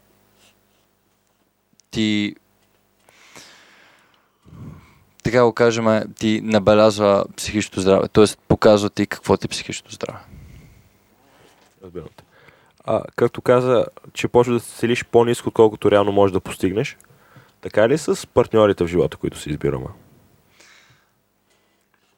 [1.92, 2.36] ти
[5.24, 8.26] така го кажем, ти набелязва психичното здраве, т.е.
[8.48, 10.20] показва ти какво ти е психичното здраве.
[11.84, 12.24] Разбирам те.
[12.86, 16.98] А, както каза, че почва да се целиш по-низко, отколкото реално можеш да постигнеш.
[17.62, 19.88] Така ли е с партньорите в живота, които си избираме?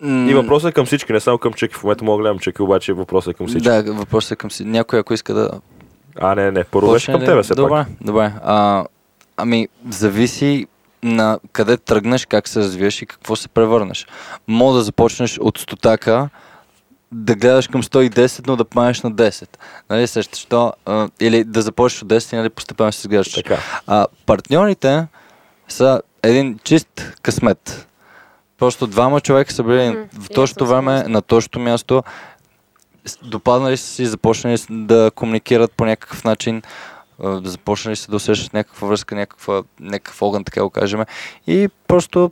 [0.04, 1.76] И въпросът е към всички, не само към Чеки.
[1.76, 3.70] В момента мога да гледам Чеки, обаче въпросът е към всички.
[3.70, 4.66] Да, въпросът е към си.
[4.66, 5.52] Някой, ако иска да
[6.16, 7.88] А, не, не, първо беше към тебе все добре, пак.
[8.02, 8.86] Добре, а,
[9.38, 10.68] ами зависи
[11.04, 14.08] на къде тръгнеш, как се развиеш и какво се превърнеш.
[14.48, 16.30] Мога да започнеш от стотака,
[17.12, 19.48] да гледаш към 110, но да панеш на 10.
[19.90, 20.08] Нали,
[20.50, 20.74] то?
[20.86, 23.34] А, или да започнеш от 10 и нали, постепенно се изглеждаш.
[23.34, 23.58] Така.
[23.88, 25.08] А партньорите
[25.68, 27.89] са един чист късмет.
[28.60, 32.04] Просто двама човека са били Мгм, в точното време, на точното място,
[33.24, 36.62] допаднали са си, започнали да комуникират по някакъв начин,
[37.44, 41.04] започнали са да усещат някаква връзка, някаква, някакъв огън, така го кажем.
[41.48, 42.32] И просто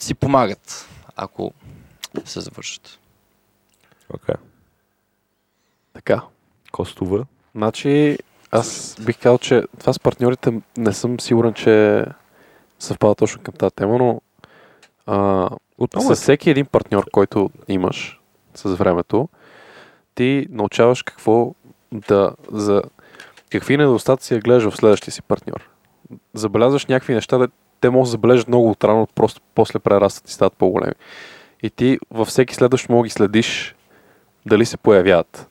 [0.00, 1.52] си помагат, ако
[2.24, 2.98] се завършат.
[4.14, 4.34] Окей.
[5.92, 6.22] Така.
[6.72, 7.24] Костова.
[7.54, 8.18] Значи,
[8.50, 12.04] аз бих казал, че това с партньорите не съм сигурен, че
[12.78, 14.20] съвпада точно към тази тема, но
[15.06, 18.20] а, Отново е с всеки един партньор, който имаш
[18.54, 19.28] с времето,
[20.14, 21.54] ти научаваш какво
[21.92, 22.82] да, за
[23.50, 25.70] какви недостатъци я гледаш в следващия си партньор.
[26.34, 27.48] Забелязваш някакви неща, да
[27.80, 30.94] те могат да забележат много отрано, просто после прерастат и стават по-големи.
[31.62, 33.74] И ти във всеки следващ мога ги следиш
[34.46, 35.50] дали се появяват.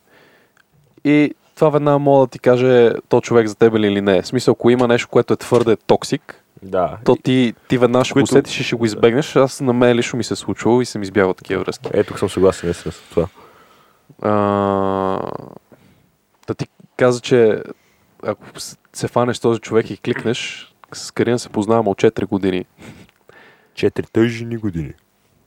[1.04, 4.22] И това веднага мога да ти каже то човек за теб ли или не.
[4.22, 6.98] В смисъл, ако има нещо, което е твърде токсик, Да.
[7.06, 9.36] то ти, ти ще Които- го усетиш и ще го избегнеш.
[9.36, 11.90] Аз на мен лично ми се е случвало и съм избягал такива връзки.
[11.94, 13.28] Ето, съм съгласен с това.
[14.22, 14.32] А,
[16.48, 17.62] да ти каза, че
[18.24, 18.46] ако
[18.94, 22.66] се фанеш този човек и кликнеш, с Карина се познаваме от 4 години,
[23.76, 24.94] Четири тъжни години.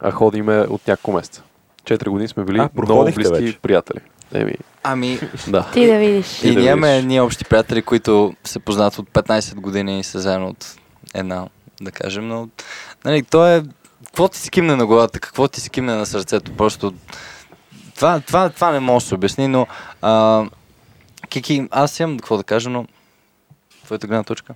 [0.00, 1.42] а ходиме от няколко месеца.
[1.84, 3.58] 4 години сме били А, много близки вече.
[3.58, 3.98] приятели.
[4.34, 5.70] Еми, Ами, да.
[5.72, 6.38] Ти да видиш.
[6.38, 10.02] Ти и да ние имаме ние общи приятели, които се познават от 15 години и
[10.02, 10.76] са заедно от
[11.18, 11.48] една,
[11.80, 12.48] да кажем, но
[13.04, 13.62] нали, то е
[14.04, 16.94] какво ти си кимне на главата, какво ти си кимне на сърцето, просто
[17.94, 19.66] това, това, това не може да се обясни, но
[20.02, 20.44] а,
[21.28, 22.86] Кики, аз имам какво да кажа, но
[23.84, 24.54] твоята гледна точка?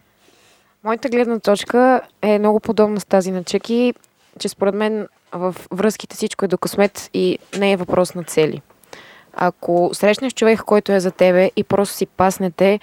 [0.84, 3.94] Моята гледна точка е много подобна с тази на Чеки,
[4.38, 8.62] че според мен в връзките всичко е до късмет и не е въпрос на цели.
[9.34, 12.80] Ако срещнеш човек, който е за тебе и просто си паснете,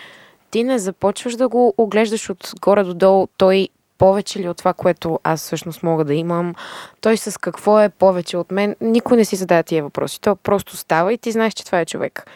[0.52, 4.74] ти не започваш да го оглеждаш от горе до долу, той повече ли от това,
[4.74, 6.56] което аз всъщност мога да имам,
[7.02, 8.76] той с какво е повече от мен.
[8.82, 10.22] Никой не си задава тия въпроси.
[10.22, 12.28] То просто става и ти знаеш, че това е човек.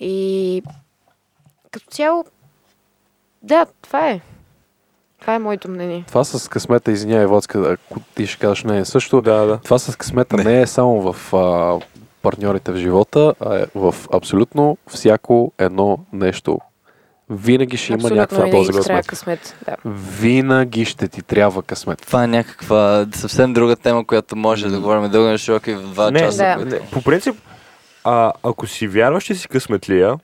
[0.00, 0.62] И
[1.70, 2.24] като цяло,
[3.42, 4.20] да, това е.
[5.20, 6.04] Това е моето мнение.
[6.08, 9.20] Това с късмета, извинявай, Водска, ако ти ще кажеш не, също.
[9.20, 9.58] Да, да.
[9.58, 11.78] Това с късмета не, не е само в а,
[12.22, 16.58] партньорите в живота, а е в абсолютно всяко едно нещо.
[17.30, 19.06] Винаги ще има Абсолютно някаква винаги доза късмет.
[19.06, 19.56] късмет.
[19.66, 19.76] Да.
[20.20, 22.02] Винаги ще ти трябва късмет.
[22.06, 25.82] Това е някаква съвсем друга тема, която може да говорим дълго на широко и в
[25.82, 26.56] два Не, часа.
[26.58, 26.64] Да.
[26.64, 27.36] не, по принцип,
[28.04, 30.18] а, ако си вярваш, че си късметлия,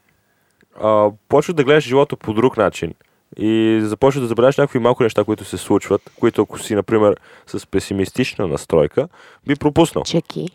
[0.82, 2.94] а, почваш да гледаш живота по друг начин.
[3.38, 7.66] И започваш да забравяш някакви малко неща, които се случват, които ако си, например, с
[7.66, 9.08] песимистична настройка,
[9.46, 10.04] би пропуснал.
[10.04, 10.48] Чеки.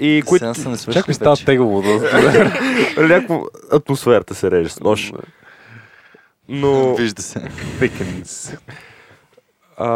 [0.00, 0.54] И които...
[0.54, 1.98] Сега свършили Чак ми става тегаво да...
[2.98, 5.12] Някакво атмосферата се реже с нож.
[6.48, 6.94] Но...
[6.94, 7.48] Вижда се.
[9.76, 9.86] А,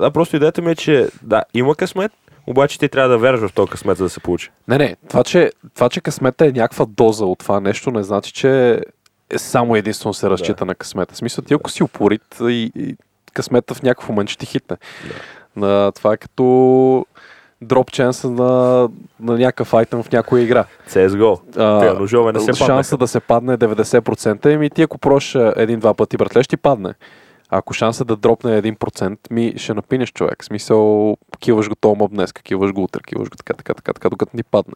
[0.00, 2.12] да, просто идеята ми е, че да, има късмет,
[2.46, 4.50] обаче ти трябва да вярваш в този късмет, за да се получи.
[4.68, 8.32] Не, не, това че, това, че късмета е някаква доза от това нещо, не значи,
[8.32, 8.80] че
[9.30, 11.14] е само единствено се разчита на късмета.
[11.14, 12.96] В смисъл, ти ако си упорит и, и
[13.34, 14.76] късмета в някакъв момент ще ти хитне.
[15.56, 17.06] На, това е като
[17.62, 18.88] дроп чанса на,
[19.20, 20.64] на някакъв айтъм в някоя игра.
[20.88, 21.40] CSGO.
[21.56, 25.34] А, Те ножове не се шанса да се падне е 90%, еми ти ако прош
[25.34, 26.94] един-два пъти, братле, ще ти падне.
[27.50, 30.42] А ако шанса да дропне 1%, ми ще напинеш човек.
[30.42, 33.92] В смисъл, киваш го този моб днес, киваш го утре, киваш го така, така, така,
[33.92, 34.74] така, докато ни падне.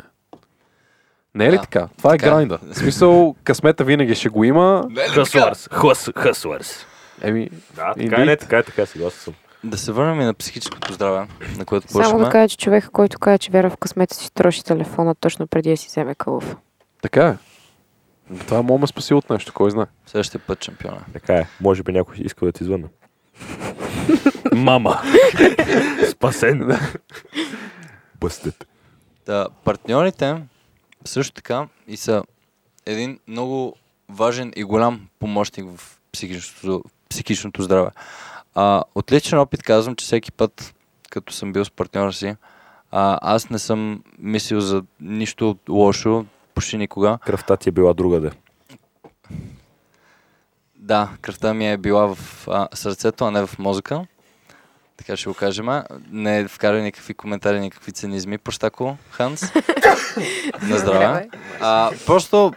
[1.34, 1.62] Не е ли Да.
[1.62, 1.88] така?
[1.98, 2.30] Това е Така е.
[2.30, 2.58] грайнда.
[2.64, 4.88] В смисъл, късмета винаги ще го има.
[5.08, 5.68] Хъслърс.
[5.68, 6.86] Хъс- Хъслърс.
[7.22, 9.34] Еми, Да, така е, не, така е, така е, съгласен съм.
[9.64, 12.24] Да се върнем и на психическото здраве, на което Само почваме.
[12.24, 15.70] да кажа, че човека, който казва, че вяра в късмета си, троши телефона точно преди
[15.70, 16.56] да си вземе кълъв.
[17.02, 17.36] така е.
[18.38, 19.86] Това може ме спаси от нещо, кой знае.
[20.06, 21.00] Следващия път шампиона.
[21.12, 21.46] Така е.
[21.60, 22.88] Може би някой иска да ти звънне.
[24.52, 25.02] Мама.
[26.10, 26.78] Спасен.
[28.20, 28.66] Бъстет.
[29.26, 30.36] Да, партньорите
[31.04, 32.22] също така и са
[32.86, 33.74] един много
[34.08, 37.90] важен и голям помощник в психичното, психичното здраве.
[38.54, 40.74] А, от личен опит казвам, че всеки път,
[41.10, 42.36] като съм бил с партньора си,
[42.90, 47.18] а, аз не съм мислил за нищо лошо, почти никога.
[47.26, 48.30] Кръвта ти е била другаде.
[50.76, 54.06] Да, кръвта ми е била в а, сърцето, а не в мозъка.
[54.96, 55.68] Така ще го кажем.
[56.10, 58.38] Не вкарай никакви коментари, никакви цинизми.
[58.38, 59.42] Прощако, Ханс.
[60.62, 61.28] На здраве.
[61.60, 62.52] А, просто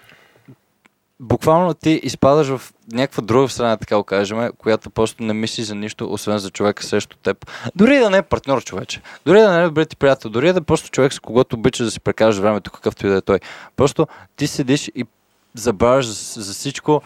[1.19, 5.75] буквално ти изпадаш в някаква друга страна, така го кажем, която просто не мисли за
[5.75, 7.51] нищо, освен за човека срещу теб.
[7.75, 9.01] Дори да не е партньор, човече.
[9.25, 10.29] Дори да не е добре ти приятел.
[10.29, 13.15] Дори да е просто човек, с когото обичаш да си прекараш времето, какъвто и да
[13.15, 13.39] е той.
[13.75, 15.05] Просто ти седиш и
[15.53, 17.01] забравяш за, за всичко.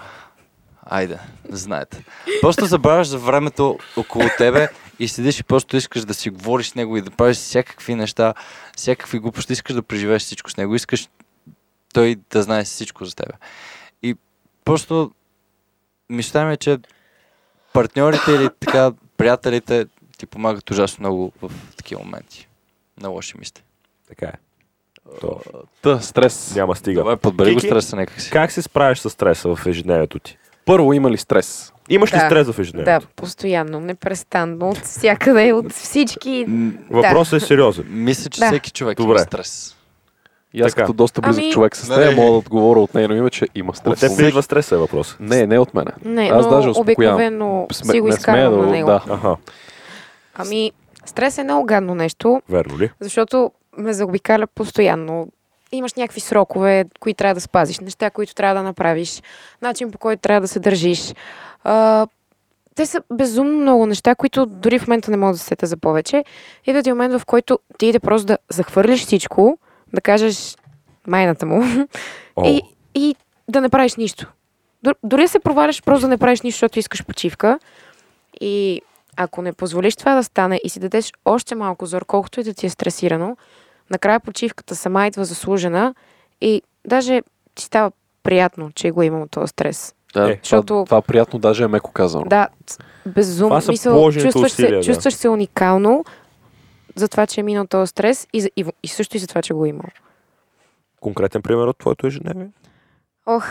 [0.86, 1.20] Айде,
[1.50, 2.04] знаете.
[2.42, 4.70] Просто забравяш за времето около тебе
[5.00, 8.34] и седиш и просто искаш да си говориш с него и да правиш всякакви неща,
[8.78, 9.54] всякакви глупости.
[9.54, 10.76] Искаш да преживееш всичко с него.
[10.76, 11.10] Искаш
[11.94, 13.34] той да знае всичко за тебе.
[14.70, 15.12] Просто
[16.10, 16.78] мечта ми е, че
[17.74, 19.86] партньорите или така приятелите
[20.18, 22.48] ти помагат ужасно много в такива моменти.
[23.02, 23.62] На лоши мисли.
[24.08, 24.34] Така е.
[25.22, 25.40] То,
[25.82, 26.56] Та, стрес.
[26.56, 27.00] няма стига.
[27.00, 28.32] Давай, подбери го стреса някакси.
[28.32, 30.38] Как се справиш с стреса в ежедневието ти?
[30.66, 31.74] Първо има ли стрес?
[31.90, 32.26] Имаш ли Да.
[32.26, 33.08] стрес в Да, ежедневието?
[33.08, 36.46] постоянно, непрестанно, от всякъде, от всички.
[36.90, 37.86] Въпросът е сериозен.
[37.90, 38.48] Мисля, че Да.
[38.48, 39.12] всеки човек Добре.
[39.12, 39.76] има стрес.
[40.54, 40.82] И аз Така.
[40.82, 43.70] като доста близък Ами- човек с нея, мога да отговоря от нейно име, че има
[43.70, 44.00] От стрес.
[44.00, 45.18] теб ли идва стреса е въпрос?
[45.20, 45.92] Не, не от мене.
[46.06, 48.88] Не, Аз но даже обикновено Сме- си го изкарвам на него.
[48.88, 49.04] да.
[49.10, 49.36] Аха,
[50.36, 50.72] Ами,
[51.06, 52.92] стрес е много гадно нещо, верно ли?
[53.00, 55.28] защото ме заобикаля постоянно.
[55.72, 59.22] Имаш някакви срокове, които трябва да спазиш, неща, които трябва да направиш,
[59.62, 61.14] начин по който трябва да се държиш.
[61.64, 62.08] А,
[62.76, 65.78] те са безумно много неща, които дори в момента не мога да се сета за
[65.78, 66.24] повече.
[66.66, 69.58] Идва ти момент, в който ти иде просто да захвърлиш всичко,
[69.94, 70.56] да кажеш
[71.08, 71.64] майната му
[72.36, 72.62] О, и,
[72.96, 73.16] и
[73.48, 74.28] да не правиш нищо.
[74.86, 77.60] Дор- Дори да се проваляш, просто да не правиш нищо, защото искаш почивка.
[78.42, 78.82] И
[79.18, 82.54] ако не позволиш това да стане и си дадеш още малко зор, колкото и да
[82.54, 83.38] ти е стресирано,
[83.90, 85.96] накрая почивката сама идва заслужена
[86.42, 87.22] и даже
[87.56, 87.92] ти става
[88.24, 89.96] приятно, че го имало този стрес.
[90.14, 90.26] Да, Е.
[90.26, 92.26] това, Защото- това приятно даже е меко казано.
[92.28, 92.48] Да,
[93.06, 93.60] безумно.
[93.60, 94.84] Това Мисъл, чувстваш, усилия, се, да.
[94.84, 96.06] чувстваш се уникално
[97.00, 99.42] за това, че е минал този стрес и, за- и, и също и за това,
[99.42, 99.86] че го е имал.
[101.00, 102.48] конкретен пример от твоето ежедневие?
[103.26, 103.46] Ох,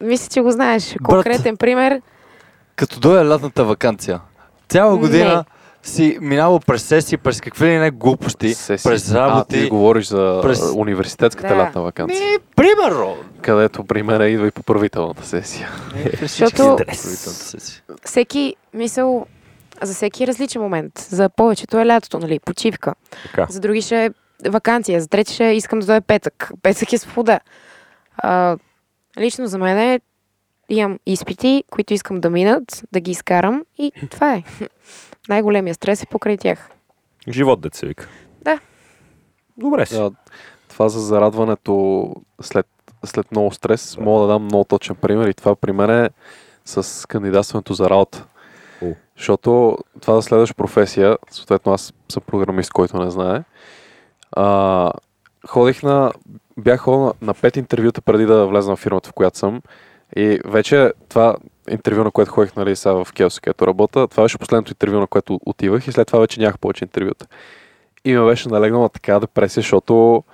[0.00, 0.94] мисля, че го знаеш.
[1.04, 2.02] Конкретен пример.
[2.76, 4.20] Като дойде лятната вакансия.
[4.68, 5.44] Цяла година
[5.82, 8.90] си минало през сесии, през какви ли не глупости, Сесии.
[8.90, 9.54] през А, работи.
[9.54, 11.56] ти говориш за през- университетската Да.
[11.56, 12.20] лятна вакансия.
[12.22, 13.16] Не, примерно.
[13.42, 15.68] Където при мен идва и поправителната сесия.
[16.20, 16.76] Защото
[18.04, 19.26] всеки мисъл
[19.82, 20.98] за всеки е различен момент.
[20.98, 22.38] За повечето е лятото, нали?
[22.38, 22.94] Почивка.
[23.22, 23.46] Така.
[23.50, 24.10] За други ще е
[24.50, 25.00] вакансия.
[25.00, 26.52] За трети ще е искам да дойде петък.
[26.62, 27.40] Петък е свобода.
[28.16, 28.56] А,
[29.18, 30.00] лично за мен е
[30.68, 34.42] имам изпити, които искам да минат, да ги изкарам и това е.
[35.28, 36.70] Най-големия стрес е покрай тях.
[37.28, 38.08] Живот, се вика.
[38.42, 38.58] Да.
[39.56, 39.94] Добре си.
[39.94, 40.10] Да,
[40.68, 42.66] това за зарадването след,
[43.04, 46.10] след много стрес, мога да дам много точен пример и това при мен е
[46.64, 48.26] с кандидатстването за работа.
[49.16, 53.42] Защото това да следваш професия, съответно аз съм програмист, който не знае,
[54.32, 54.90] а,
[55.48, 56.12] ходих на,
[56.56, 59.62] бях ходил на, на пет интервюта преди да влезна в фирмата, в която съм
[60.16, 61.36] и вече това
[61.70, 65.06] интервю, на което ходих, нали, сега в Келси, където работя, това беше последното интервю, на
[65.06, 67.26] което отивах и след това вече нямах повече интервюта.
[68.04, 70.24] И ме беше налегнала така депресия, защото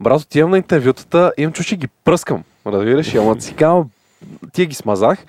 [0.00, 2.44] брат, отивам на интервютата, имам чу, че ги пръскам.
[2.66, 3.56] Разбираш, ама си
[4.52, 5.24] тия ги смазах.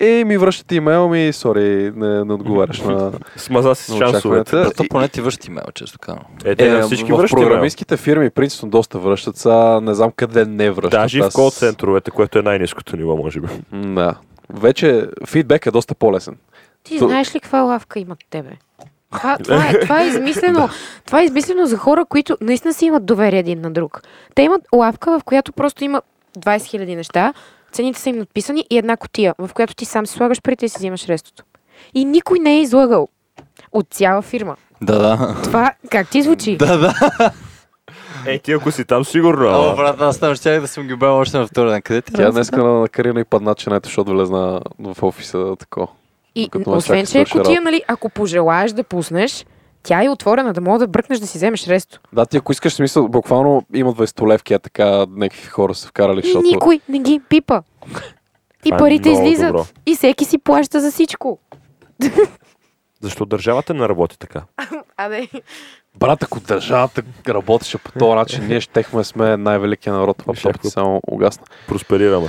[0.00, 3.12] И ми връщате имейл ми, сори, не, не отговаряш на...
[3.36, 4.64] Смаза си с шансовете.
[4.82, 6.24] И- поне ти връща имейл, често казвам.
[6.44, 10.44] Е, те на всички в връщат програмистските фирми принципно доста връщат, са не знам къде
[10.44, 10.90] не връщат.
[10.90, 13.48] Даже и в кол центровете, което е най-низкото ниво, може би.
[13.72, 14.14] Да.
[14.50, 16.36] Вече фидбек е доста по-лесен.
[16.84, 18.50] Ти То- знаеш ли каква лавка имат тебе?
[19.12, 20.68] Това, това, е, това, е измислено,
[21.06, 24.02] това е измислено за хора, които наистина си имат доверие един на друг.
[24.34, 26.02] Те имат лавка, в която просто има
[26.38, 27.32] 20 000 неща,
[27.72, 30.68] цените са им надписани и една котия, в която ти сам си слагаш парите и
[30.68, 31.44] си взимаш рестото.
[31.94, 33.08] И никой не е излагал.
[33.72, 34.56] От цяла фирма.
[34.82, 35.36] Да, да.
[35.42, 36.56] Това как ти звучи?
[36.56, 36.94] Да, да.
[38.26, 39.48] Ей, ти ако си там, сигурно.
[39.48, 41.82] Ама, брат, аз там ще да съм ги брал още на втора ден.
[41.82, 42.32] Къде ти Тя ръцете?
[42.32, 45.88] днес на Карина и падна чинето, защото влезна в офиса тако.
[46.34, 49.46] И освен, че е котия, нали, ако пожелаеш да пуснеш,
[49.82, 52.00] тя е отворена да мога да бръкнеш да си вземеш ресто.
[52.12, 56.18] Да, ти ако искаш смисъл, буквално има 20 левки, а така някакви хора са вкарали,
[56.18, 56.46] И защото...
[56.46, 57.62] никой не ги пипа.
[58.64, 59.46] И Това е парите излизат.
[59.46, 59.66] добро.
[59.86, 61.38] И всеки си плаща за всичко.
[63.00, 64.42] защо държавата не работи така?
[64.96, 65.28] Абе,
[65.96, 70.18] Брат, ако държавата работеше по този начин, ние щехме сме най-великият народ.
[70.18, 70.70] Лаптопите Щехме.
[70.70, 71.44] само угасна.
[71.68, 72.28] Просперираме.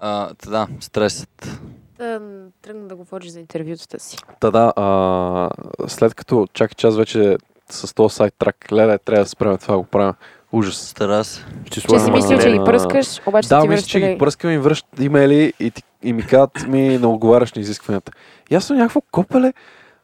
[0.00, 1.60] А, да, стресът.
[2.00, 2.20] Да
[2.62, 4.16] тръгна да говориш за интервютата си.
[4.40, 5.50] Та да, а,
[5.88, 7.36] след като чакай час вече
[7.70, 10.14] с този сайт трак, леле, трябва да спреме това, го правим.
[10.52, 10.76] Ужас.
[10.76, 11.44] Стара се.
[11.66, 14.58] Ще Че си мисля, че ги пръскаш, обаче Да, ти мисля, че ги пръскам и
[14.58, 18.12] връщат имейли и, ти, и ми казват ми не отговаряш на изискванията.
[18.50, 19.52] И аз съм някакво копеле,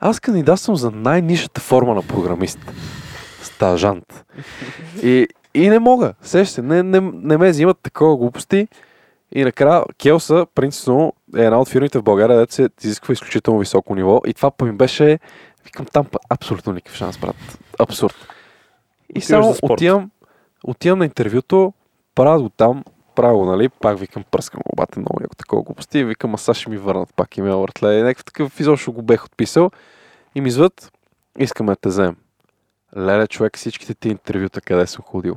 [0.01, 2.59] аз кандидатствам за най-нишата форма на програмист.
[3.43, 4.25] Стажант.
[5.03, 6.15] И, и не мога.
[6.23, 8.69] Сеща се, не, не, не ме взимат такова глупости.
[9.33, 13.95] И накрая Келса, принципно, е една от фирмите в България, дето се изисква изключително високо
[13.95, 14.21] ниво.
[14.27, 15.19] И това ми беше,
[15.65, 17.59] викам там абсолютно никакъв шанс, брат.
[17.79, 18.15] Абсурд.
[19.15, 20.11] И Отиваш само отивам,
[20.65, 21.73] отивам на интервюто,
[22.15, 26.35] правя го там, правя нали, пак викам, пръскам го, бате много яко такова глупости, викам,
[26.35, 29.71] а сега ще ми върнат пак имейл, братле, и някакъв такъв изобщо го бех отписал
[30.35, 30.93] и ми зват,
[31.39, 32.17] искаме да те вземем.
[32.97, 35.37] Леле, човек, всичките ти интервюта, къде съм ходил,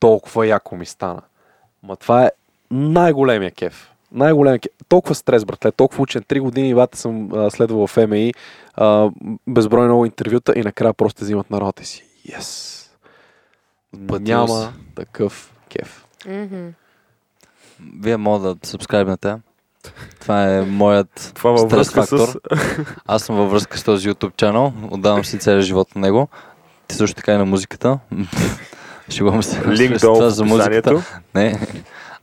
[0.00, 1.22] толкова яко ми стана.
[1.82, 2.30] Ма това е
[2.70, 3.90] най-големия кеф.
[4.12, 4.72] Най-големия кеф.
[4.88, 6.22] Толкова стрес, братле, толкова учен.
[6.28, 8.34] Три години бате съм а, следвал в МИ,
[8.74, 9.10] а,
[9.46, 12.04] безброй много интервюта и накрая просто взимат на работа и си.
[12.28, 12.78] Yes!
[14.08, 16.04] Платил Няма такъв кеф.
[16.26, 16.66] Мгм.
[18.00, 19.36] Вие мога да сабскрайбнете.
[20.20, 22.18] Това е моят Това във стрес фактор.
[22.18, 22.36] с...
[23.06, 24.72] Аз съм във връзка с този YouTube чанел.
[24.90, 26.28] Отдавам си целия живот на него.
[26.88, 27.98] Ти също така и на музиката.
[29.10, 29.68] Шегувам се.
[29.68, 30.94] Линк долу това в за музиката.
[30.94, 31.20] описанието.
[31.34, 31.60] Не,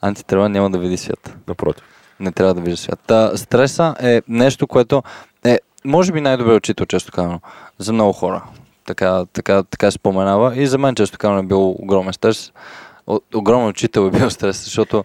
[0.08, 1.38] антитрава няма да види свят.
[1.48, 1.84] Напротив.
[2.20, 3.00] Не трябва да вижда свят.
[3.08, 5.04] Та, стреса е нещо, което
[5.44, 7.40] е, може би най-добре учител, често казано,
[7.80, 8.44] за много хора.
[8.86, 10.58] Така, така, така се споменава.
[10.58, 12.52] И за мен, често казано, е бил огромен стрес.
[13.08, 15.04] О, огромен учител е бил стрес, защото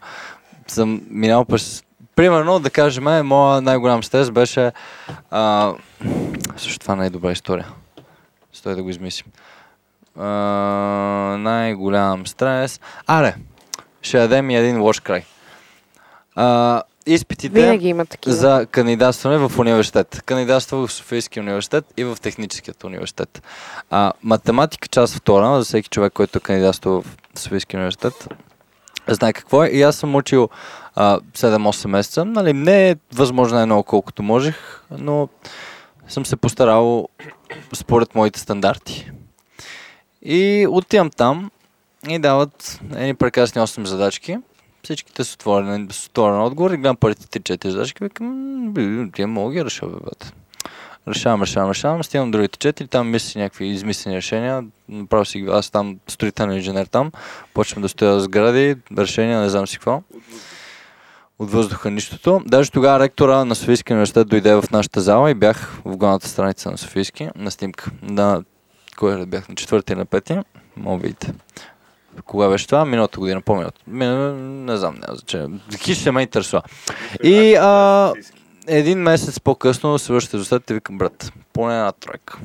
[0.67, 1.85] съм минал през...
[2.17, 4.73] Примерно, да кажем, моя най-голям стрес беше...
[5.31, 5.73] А,
[6.57, 7.67] също това е добра история.
[8.53, 9.33] Стой да го измислим.
[10.19, 10.27] А,
[11.39, 12.81] най-голям стрес...
[13.07, 13.35] Аре,
[14.03, 15.25] ще дадем и един лош край.
[16.35, 18.37] А, изпитите Винаги има такива.
[18.37, 20.23] за кандидатстване в университет.
[20.27, 23.43] Кандидатства в Софийския университет и в Техническият университет.
[23.91, 28.29] А, математика част втора, за всеки човек, който кандидатства в Софийския университет,
[29.09, 29.69] знае какво е.
[29.69, 30.49] И аз съм учил
[30.95, 32.25] а, 7-8 месеца.
[32.25, 35.29] Нали, не е възможно най-много колкото можех, но
[36.09, 37.09] съм се постарал
[37.73, 39.11] според моите стандарти.
[40.23, 41.51] И отивам там
[42.09, 44.39] и дават едни прекрасни 8 задачки.
[44.83, 48.05] Всичките с отворен, с отворен отговор и гледам първите 3-4 задачки.
[48.05, 50.33] Викам, «М, бе, тия мога ги реша, бе, бате.
[51.09, 54.65] Решавам, решавам, решавам, стигам другите четири, там мисля някакви измислени решения.
[54.89, 57.13] Направо си, аз там строителен инженер там,
[57.55, 60.03] почвам да стоя сгради, решения, не знам си какво.
[61.39, 62.43] От въздуха нищото.
[62.47, 66.71] Даже тогава ректора на Софийския университет дойде в нашата зала и бях в главната страница
[66.71, 67.91] на Софийски на снимка.
[68.03, 68.43] На
[68.97, 69.49] кой бях?
[69.49, 70.39] На четвърти и на пети.
[70.77, 71.33] Мога видите.
[72.25, 72.85] Кога беше това?
[72.85, 73.81] Миналата година, по-миналата.
[73.87, 74.33] Мина-
[74.65, 75.59] Не знам, няма значение.
[75.77, 76.63] Хищ ще ме интересува.
[77.23, 78.13] И а,
[78.67, 82.39] един месец по-късно се връщате до след и викам, брат, поне една тройка.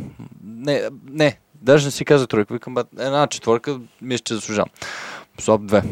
[0.45, 4.69] Не, не, даже не си каза тройка, викам, брат, една четвърка, мисля, че заслужавам.
[5.39, 5.83] Слаб две.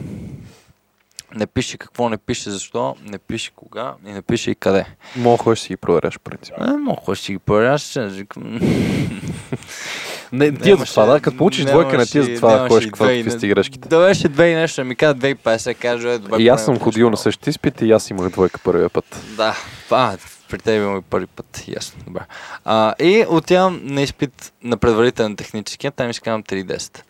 [1.36, 4.86] Не пише какво не пише, защо, не пише кога и не пише и къде.
[5.16, 6.54] Мога си ги проверяш, принцип.
[6.60, 8.60] Е, мога ще ги проверяш, викам.
[10.34, 11.20] Не, ти е за това, да?
[11.20, 13.90] Като получиш двойка, не ти е за това да ходиш какво какви сти грешките.
[13.90, 16.42] Да беше две и нещо, ми каза 2,50, кажа, е добре.
[16.42, 19.22] И аз съм ходил на същия изпит и аз имах двойка първия път.
[19.38, 19.56] Да,
[19.92, 20.18] а,
[20.50, 22.22] при теб има и първи път, ясно, добре.
[22.66, 27.02] А, и отивам на изпит на предварителен технически, там изкарам 3,10.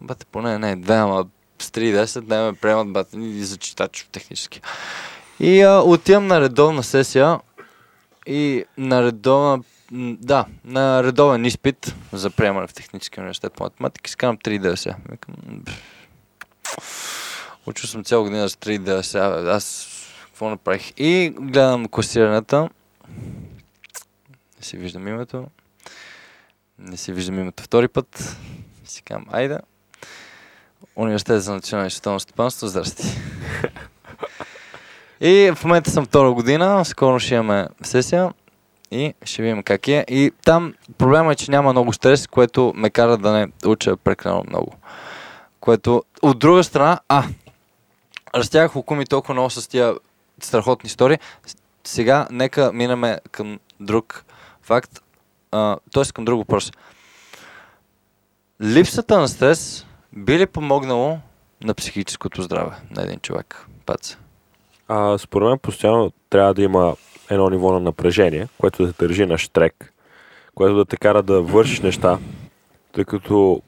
[0.00, 1.24] Бате, поне не, две, ама
[1.58, 4.60] с 3,10 не ме приемат бате и за читач технически.
[5.40, 7.38] И а, отивам на редовна сесия
[8.26, 9.62] и на редовна
[9.92, 14.94] да, на редовен изпит за приемане в Техническия университет по математика изкарам 3,90.
[15.10, 15.60] Викам, м,
[16.62, 17.58] пф.
[17.66, 19.48] Учил съм цяла година с 3,90.
[19.48, 19.88] Аз
[20.26, 20.92] какво направих?
[20.96, 22.70] И гледам класирането.
[24.58, 25.46] Не си виждам името.
[26.78, 28.36] Не си виждам името втори път.
[28.84, 29.58] Си казвам, айде.
[30.96, 33.02] Университет за национално и световно стопанство, здрасти.
[35.20, 38.30] И в момента съм втора година, скоро ще имаме сесия
[38.94, 40.04] И ще видим как е.
[40.08, 44.44] И там проблема е, че няма много стрес, което ме кара да не уча прекалено
[44.48, 44.72] много.
[45.60, 47.24] Което от друга страна, а,
[48.34, 49.94] разтягах око ми толкова много с тия
[50.40, 51.18] страхотни истории.
[51.84, 54.24] Сега нека минаме към друг
[54.62, 55.00] факт,
[55.92, 56.12] т.е.
[56.14, 56.72] към друг въпрос.
[58.62, 61.18] Липсата на стрес би ли помогнало
[61.64, 63.66] на психическото здраве на един човек?
[63.86, 64.16] Пац.
[64.88, 66.96] А, според мен постоянно трябва да има
[67.34, 69.92] едно ниво на напрежение, което да те държи на штрек,
[70.54, 72.18] което да те кара да вършиш неща,
[72.92, 73.62] тъй като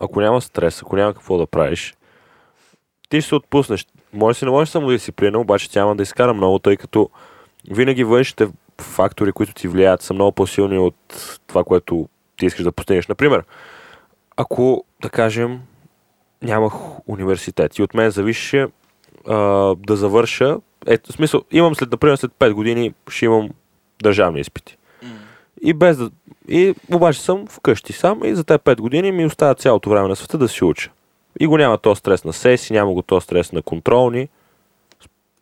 [0.00, 1.94] ако няма стрес, ако няма какво да правиш,
[3.08, 3.86] ти ще се отпуснеш.
[4.12, 7.10] Може си не можеш самодисциплина, обаче тя няма да изкара много, тъй като
[7.70, 8.48] винаги външните
[8.80, 13.06] фактори, които ти влияят, са много по-силни от това, което ти искаш да постигнеш.
[13.06, 13.44] Например,
[14.36, 15.60] ако, да кажем,
[16.42, 16.72] нямах
[17.08, 18.66] университет и от мен зависеше
[19.28, 19.36] а,
[19.74, 20.58] да завърша.
[20.86, 23.48] Ето, в смисъл, имам след, например, след 5 години ще имам
[24.02, 24.76] държавни изпити.
[25.62, 26.10] И без да...
[26.48, 30.16] И обаче съм вкъщи сам и за тези 5 години ми остава цялото време на
[30.16, 30.90] света да си уча.
[31.40, 34.28] И го няма то стрес на сесии, няма го то стрес на контролни.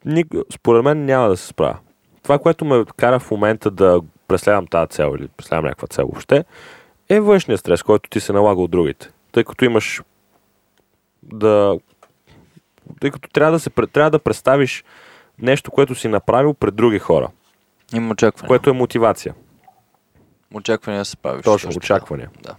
[0.06, 1.78] Ник- Според мен няма да се справя.
[2.22, 6.44] Това, което ме кара в момента да преследвам тази цел или преследвам някаква цел въобще,
[7.08, 9.10] е външния стрес, който ти се налага от другите.
[9.32, 10.02] Тъй като имаш
[11.22, 11.78] да
[13.00, 14.84] тъй като трябва да, се, трябва да представиш
[15.38, 17.28] нещо, което си направил пред други хора,
[17.94, 18.48] Има очакване.
[18.48, 19.34] което е мотивация.
[20.54, 21.44] Очаквания да се справиш.
[21.44, 21.76] Точно, така.
[21.76, 22.30] очаквания.
[22.42, 22.54] Да.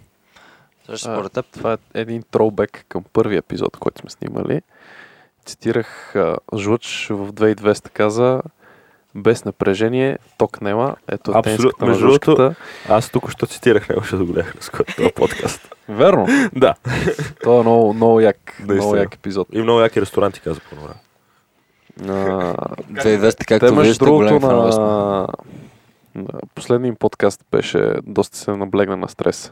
[0.86, 1.45] Също според теб.
[1.53, 4.61] Това е един тролбек към първи епизод, който сме снимали.
[5.45, 8.41] Цитирах а, Жлъч в 2200 каза
[9.15, 10.95] без напрежение, ток нема.
[11.07, 12.53] Ето е тенската на Между другото-.
[12.89, 15.75] Аз тук що цитирах него, ще го гледах на скоро този подкаст.
[15.89, 16.28] Верно.
[16.55, 16.75] да.
[17.41, 19.47] Това е много, много як, много як епизод.
[19.51, 20.93] И много яки ресторанти, каза по време.
[22.01, 22.05] А,
[22.91, 24.83] 2200, Те, както другото, фенове сме.
[24.83, 25.27] на...
[26.15, 29.51] на последния им подкаст беше доста се наблегна на стрес.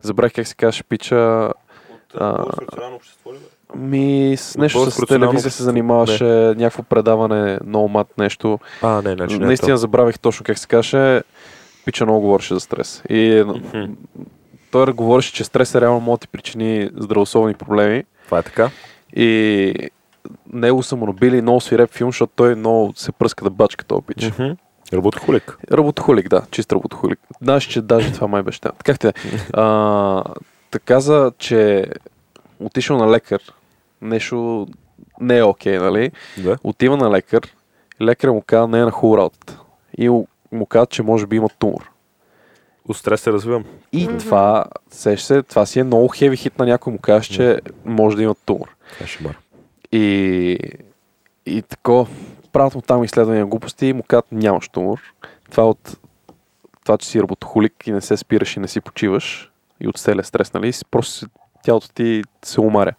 [0.00, 1.52] Забрах как се казваше пича.
[2.14, 2.44] А,
[3.74, 5.64] Ми с нещо с телевизия се общество.
[5.64, 6.24] занимаваше,
[6.56, 8.58] някакво предаване, много мат нещо.
[8.82, 9.46] А, не, значи не.
[9.46, 11.22] Наистина забравих точно как се каже.
[11.84, 13.02] Пича много говореше за стрес.
[13.10, 13.44] И
[14.70, 18.04] той говореше, че стрес е реално може да ти причини здравословни проблеми.
[18.24, 18.70] Това е така.
[19.16, 19.90] И
[20.52, 24.02] него са му набили много свиреп филм, защото той много се пръска да бачка този
[24.02, 24.24] пич.
[24.30, 24.50] Мгм.
[24.92, 25.58] Работохулик.
[25.72, 27.18] Работохулик, да, чист работохулик.
[27.42, 28.60] Знаеш, че даже това май беше.
[28.84, 29.12] Как те?
[29.52, 30.24] А,
[30.70, 31.86] та каза, че
[32.60, 33.40] отишъл на лекар.
[34.02, 34.66] Нещо
[35.20, 36.10] не е окей, нали?
[36.38, 36.58] Да.
[36.64, 37.42] Отива на лекар.
[38.00, 39.60] Лекаря му каза, не е на хубава работа.
[39.98, 41.90] И му- му каза, че може би има тумор.
[42.88, 43.64] От стрес се развивам.
[43.92, 44.18] И Мгм.
[44.18, 48.16] това, сеш се, това си е много хеви хит на някой му каже, че може
[48.16, 48.66] да има тумор.
[48.98, 49.30] Това.
[49.96, 50.58] И,
[51.46, 52.06] и тако,
[52.52, 55.00] правят му там изследвания глупости и му казват нямаш тумор.
[55.50, 55.98] Това е от
[56.84, 60.24] това, че си работохолик и не се спираш и не си почиваш и от целия
[60.24, 60.72] стрес, нали?
[60.90, 61.26] Просто
[61.62, 62.94] тялото ти се умаря.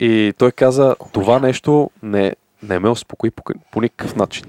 [0.00, 4.44] И той каза, това нещо не, не ме успокои по, по никакъв начин.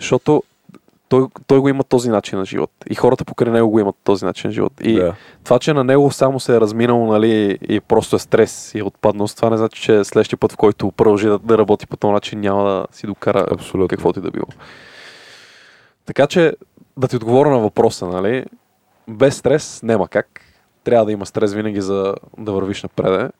[0.00, 0.42] Защото
[1.08, 2.70] той, той го има този начин на живот.
[2.90, 4.72] И хората покрай него го имат този начин на живот.
[4.82, 5.14] И Да.
[5.44, 8.82] това, че на него само се е разминало, нали, и просто е стрес и е
[8.82, 12.12] отпаднал, това не значи, че следващия път, в който продължи да, да работи по този
[12.12, 13.88] начин, няма да си докара Абсолютно.
[13.88, 14.46] каквото и да било.
[16.06, 16.54] Така че,
[16.96, 18.44] да ти отговоря на въпроса, нали,
[19.08, 20.40] без стрес няма как.
[20.84, 23.32] Трябва да има стрес винаги за да вървиш напред.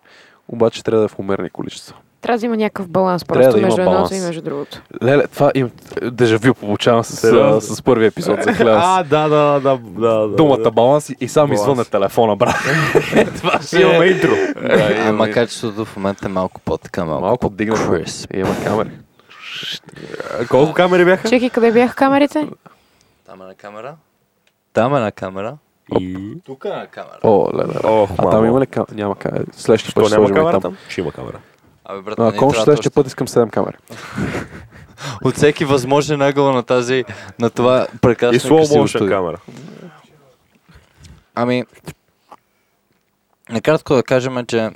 [0.49, 1.97] Обаче трябва да е в умерени количества.
[2.21, 4.83] Трябва да има някакъв баланс Трябва просто да между едното и между другото.
[5.05, 5.71] Леле, това им
[6.03, 7.61] дежавю получавам с, Сериозно?
[7.61, 8.81] с, с първи епизод за хляба.
[8.85, 10.37] А, да, да, да, да, да.
[10.37, 11.61] Думата баланс и, и сам Баланс.
[11.61, 12.57] извън телефона, брат.
[13.37, 14.31] това Си имаме интро.
[14.62, 18.05] Да, Ама качеството в момента е малко по-така, малко, Малко дигнато.
[18.35, 18.91] Има камери.
[20.49, 21.29] Колко камери бяха?
[21.29, 22.49] Чеки, къде бяха камерите?
[23.27, 23.95] Там е на камера.
[24.73, 25.57] Там е на камера.
[26.01, 26.35] И...
[26.47, 27.19] Тук е на камера.
[27.23, 27.75] О, леле.
[27.85, 28.95] Ох, А там има ли камера?
[28.95, 29.45] Няма камера.
[29.53, 30.62] Следващия път ще сложим камера там.
[30.62, 30.77] там?
[30.89, 31.39] Ще има камера.
[31.89, 33.76] Абе, брат, А, не Ако трябва следващия път искам 7 камери.
[35.24, 37.05] От всеки възможен ъгъл на тази,
[37.39, 39.09] на това И прекрасно motion студио.
[39.09, 39.41] камера.
[41.34, 41.64] Ами,
[43.51, 44.70] накратко да кажем, че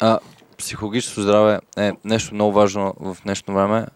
[0.00, 0.18] а,
[0.58, 3.86] психологическото здраве е нещо много важно в днешно време.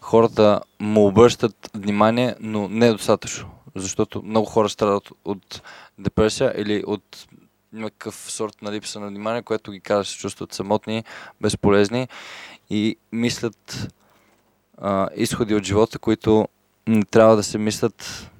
[0.00, 3.50] Хората му обръщат внимание, но не е достатъчно.
[3.74, 5.62] Защото много хора страдат от
[5.98, 7.26] депресия или от
[7.72, 11.04] някакъв сорт на липса на внимание, което ги кара да се чувстват самотни,
[11.40, 12.08] безполезни
[12.70, 13.88] и мислят
[14.78, 16.48] а, изходи от живота, които
[16.86, 18.30] не трябва да се мислят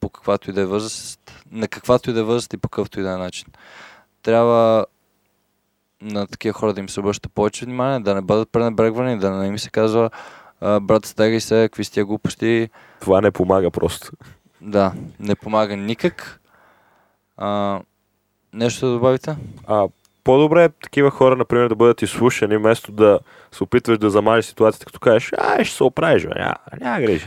[0.00, 3.00] по каквато и да е възраст, на каквато и да е възраст и по какъвто
[3.00, 3.48] и да е начин.
[4.22, 4.86] Трябва
[6.02, 9.46] на такива хора да им се обръща повече внимание, да не бъдат пренебрегвани, да не
[9.46, 10.10] им се казва
[10.62, 12.68] брат, стягай се, какви сте глупости.
[13.00, 14.10] Това не помага просто.
[14.60, 16.40] Да, не помага никак.
[17.36, 17.80] А,
[18.54, 19.36] нещо да добавите?
[19.66, 19.88] А,
[20.24, 23.18] по-добре е такива хора, например, да бъдат изслушани, вместо да
[23.52, 27.26] се опитваш да замажеш ситуацията, като кажеш, а, ще се оправиш, бе, няма, няма грижи.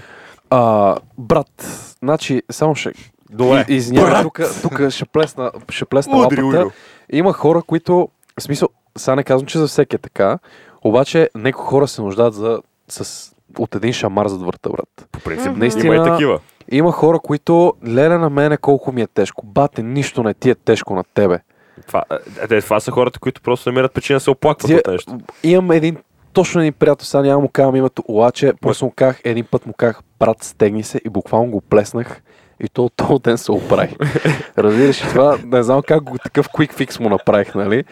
[0.49, 1.51] А, брат,
[1.99, 2.91] значи, само ще...
[3.29, 3.65] Добре.
[3.69, 6.61] И- Извинявай, тук, тук ще плесна, ще плесна Удри, лапата.
[6.61, 6.71] Уйо.
[7.11, 8.09] Има хора, които,
[8.39, 10.39] в смисъл, сега не казвам, че за всеки е така,
[10.83, 15.07] обаче някои хора се нуждаят за, с, от един шамар зад врата, брат.
[15.11, 16.39] По принцип, наистина има и такива.
[16.71, 19.45] Има хора, които, леле на мене колко ми е тежко.
[19.45, 21.39] Бате, нищо не ти е тежко на тебе.
[21.87, 22.03] Това,
[22.51, 25.17] е, е, това са хората, които просто намират причина да се оплакват от нещо.
[25.43, 25.97] Имам един
[26.33, 29.73] точно един приятел, сега няма му казвам името, обаче просто му казах, един път му
[29.73, 32.21] казах, брат, стегни се и буквално го плеснах
[32.63, 33.95] и то този ден се оправи.
[34.57, 35.37] Разбираш ли това?
[35.45, 37.83] Не знам как го такъв quick fix му направих, нали?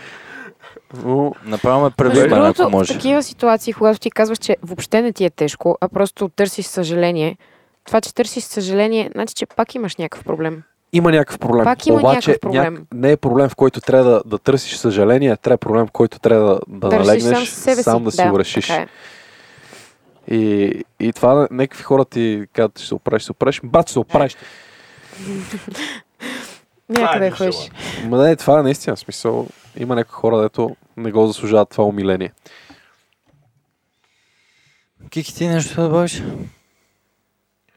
[1.06, 2.94] Но Направо ме превърна, ако в може.
[2.94, 7.38] такива ситуации, когато ти казваш, че въобще не ти е тежко, а просто търсиш съжаление,
[7.86, 10.64] това, че търсиш съжаление, значи, че пак имаш някакъв проблем.
[10.94, 11.64] има някакъв проблем.
[11.64, 12.86] Пак има обаче някакъв проблем.
[12.94, 16.60] не е проблем, в който трябва да, да търсиш съжаление, трябва проблем, в който трябва
[16.68, 17.84] да, налегнеш, сам себе си.
[17.84, 18.68] сам да си го решиш.
[18.68, 18.88] така е.
[20.28, 23.62] И, и това някакви хора ти казват, ще се оправиш, ще се оправиш.
[23.64, 24.38] Бат, ще се оправиш.
[26.90, 27.72] Някъде е ходиш.
[28.06, 29.48] Ма не, това е наистина смисъл.
[29.78, 32.32] Има някои хора, дето не го заслужават това умиление.
[35.10, 36.24] Кики, ти нещо да добавиш?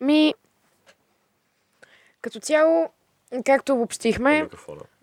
[0.01, 0.35] Ми,
[2.21, 2.91] като цяло,
[3.45, 4.49] както обобщихме,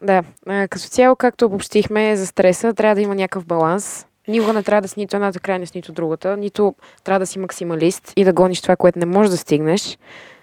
[0.01, 4.07] да, като цяло, както обобщихме за стреса, трябва да има някакъв баланс.
[4.27, 6.37] Никога не трябва да си нито едната крайност, нито другата.
[6.37, 9.97] Нито трябва да си максималист и да гониш това, което не можеш да стигнеш.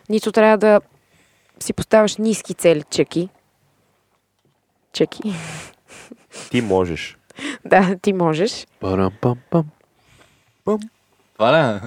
[0.09, 0.81] Нито трябва да
[1.61, 3.29] си поставяш ниски цели, чеки.
[4.93, 5.35] Чеки.
[6.51, 7.19] Ти можеш.
[7.65, 8.67] да, ти можеш.
[8.81, 9.65] Парам-пам-пам.
[11.35, 11.77] Това ли?
[11.77, 11.81] е?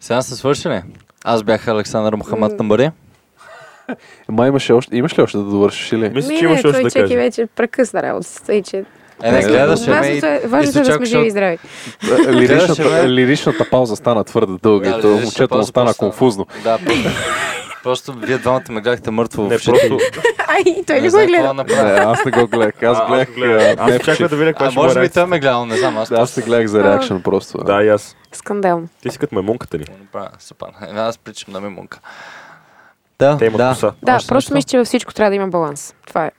[0.00, 0.82] Сега са свършили.
[1.24, 2.56] Аз бях Александър Мухамад М.
[2.56, 2.90] Тамбари.
[4.28, 6.08] Ма имаше още, имаш ли още да довършиш или?
[6.08, 7.16] Мисля, че имаш още той да чеки кажеш.
[7.16, 8.28] вече прекъсна работа.
[8.46, 8.84] Тъй, че...
[9.22, 9.98] Е, не Е, гледаше ме и...
[9.98, 11.58] Важното е, важното е да сме живи и здрави.
[12.04, 13.08] лиричната, Гледаше ме.
[13.08, 16.46] лиричната пауза стана твърде дълга Да, и то лиричната момчето му стана конфузно.
[16.64, 16.78] Да,
[17.82, 19.98] просто, вие двамата ме гледахте мъртво Не, в просто...
[20.48, 21.54] Ай, той Не не го е какво да гледал.
[21.54, 21.84] направя.
[21.84, 22.82] Не, аз не го гледах.
[22.82, 23.76] Аз А, гледах.
[23.78, 25.98] Аз очаквах да видя каква А ще може би той ме гледал, не знам.
[25.98, 27.58] Аз Да, аз се гледах за реакшн просто.
[27.58, 28.16] Да, и аз.
[28.32, 28.88] Скандално.
[29.02, 29.84] Ти си като маймунката ни.
[29.84, 32.00] Е, Аз причам на мимунка.
[33.18, 33.68] Да, Те имат да.
[33.68, 33.92] коса.
[34.02, 35.94] Да, Още просто мисля, че във всичко трябва да има баланс.
[36.06, 36.30] Това е.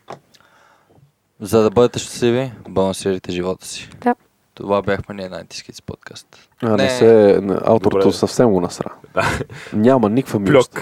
[1.40, 3.90] За да бъдете щастливи, балансирайте живота си.
[3.96, 4.16] Да.
[4.54, 6.28] Това бяхме ние на Antiskits подкаст.
[6.64, 6.90] А, не Не.
[6.90, 8.12] се, не, авторото Добре.
[8.12, 8.90] съвсем го насра.
[9.14, 9.40] Да.
[9.74, 10.80] Няма никаква милост.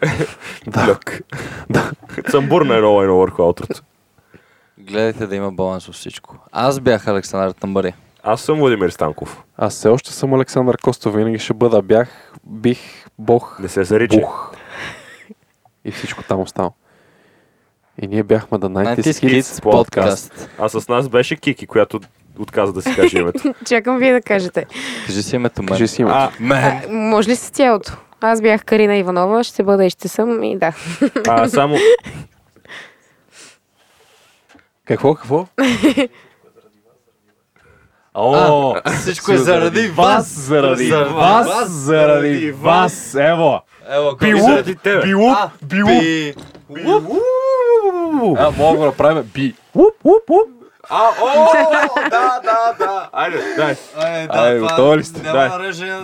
[0.66, 0.84] Да.
[0.84, 1.20] Плюк.
[2.30, 3.82] Цамбурна е много едно върху аутрото.
[4.78, 6.36] Гледайте да има баланс във всичко.
[6.52, 7.94] Аз бях Александър Тамбари.
[8.22, 9.42] Аз съм Владимир Станков.
[9.56, 11.82] Аз все още съм Александър Костов, винаги ще бъда.
[11.82, 12.78] Бях, бих,
[13.18, 14.20] бог, Не се заричи.
[14.20, 14.52] бух.
[15.84, 16.70] И всичко там остава.
[18.02, 20.30] И ние бяхме да 90 Antiskits Kids подкаст.
[20.30, 20.50] подкаст.
[20.58, 22.00] А с нас беше Кики, която
[22.38, 23.54] отказа да си каже името.
[23.66, 24.66] Чакам вие да кажете.
[25.06, 25.68] Кажи си името мен.
[25.68, 26.16] Кажи си името.
[26.16, 26.64] А, Мен.
[26.64, 27.96] А, може ли с цялото?
[28.20, 30.72] Аз бях Карина Иванова, ще бъда и ще съм и да.
[31.28, 31.76] а само...
[34.84, 35.46] Какво, какво?
[38.14, 40.28] О, всичко е заради вас.
[40.28, 43.60] заради Заради вас, заради вас, ево.
[43.90, 45.02] Ево, какво заради тебе.
[45.02, 45.88] Билуп, А, билуп.
[46.02, 46.34] би.
[48.38, 49.54] А, мога да го направим би.
[49.74, 50.59] Уп, уп, уп.
[50.92, 53.08] А, о, да, да, да.
[53.12, 53.76] Айде, дай.
[53.96, 55.20] Ай, Ай, това готови ли сте?
[55.22, 55.50] Дай.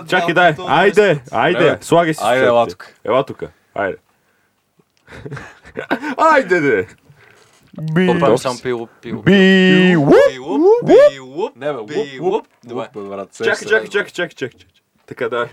[0.07, 0.55] Чакай, дай.
[0.67, 1.77] Айде, айде.
[1.81, 2.19] Слагай си.
[2.23, 2.87] Айде, ела тук.
[3.03, 3.43] Ела тук.
[3.75, 3.97] Айде.
[6.17, 6.87] Айде, де.
[7.93, 8.07] Би.
[8.07, 9.25] Поправям само пилуп, пилуп.
[9.25, 10.13] Би, уп.
[10.29, 11.55] Пилуп, пилуп.
[11.55, 12.33] Не, бе, Би, уп, уп.
[12.33, 12.47] уп.
[12.63, 12.89] Добре.
[12.95, 14.59] Брат, Чакай, чакай, чакай, чакай, чакай.
[14.59, 14.67] чакай.
[15.05, 15.47] Така, дай.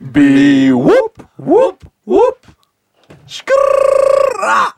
[0.00, 2.46] Би, уп, уп, уп.
[3.28, 4.72] Шкрррра.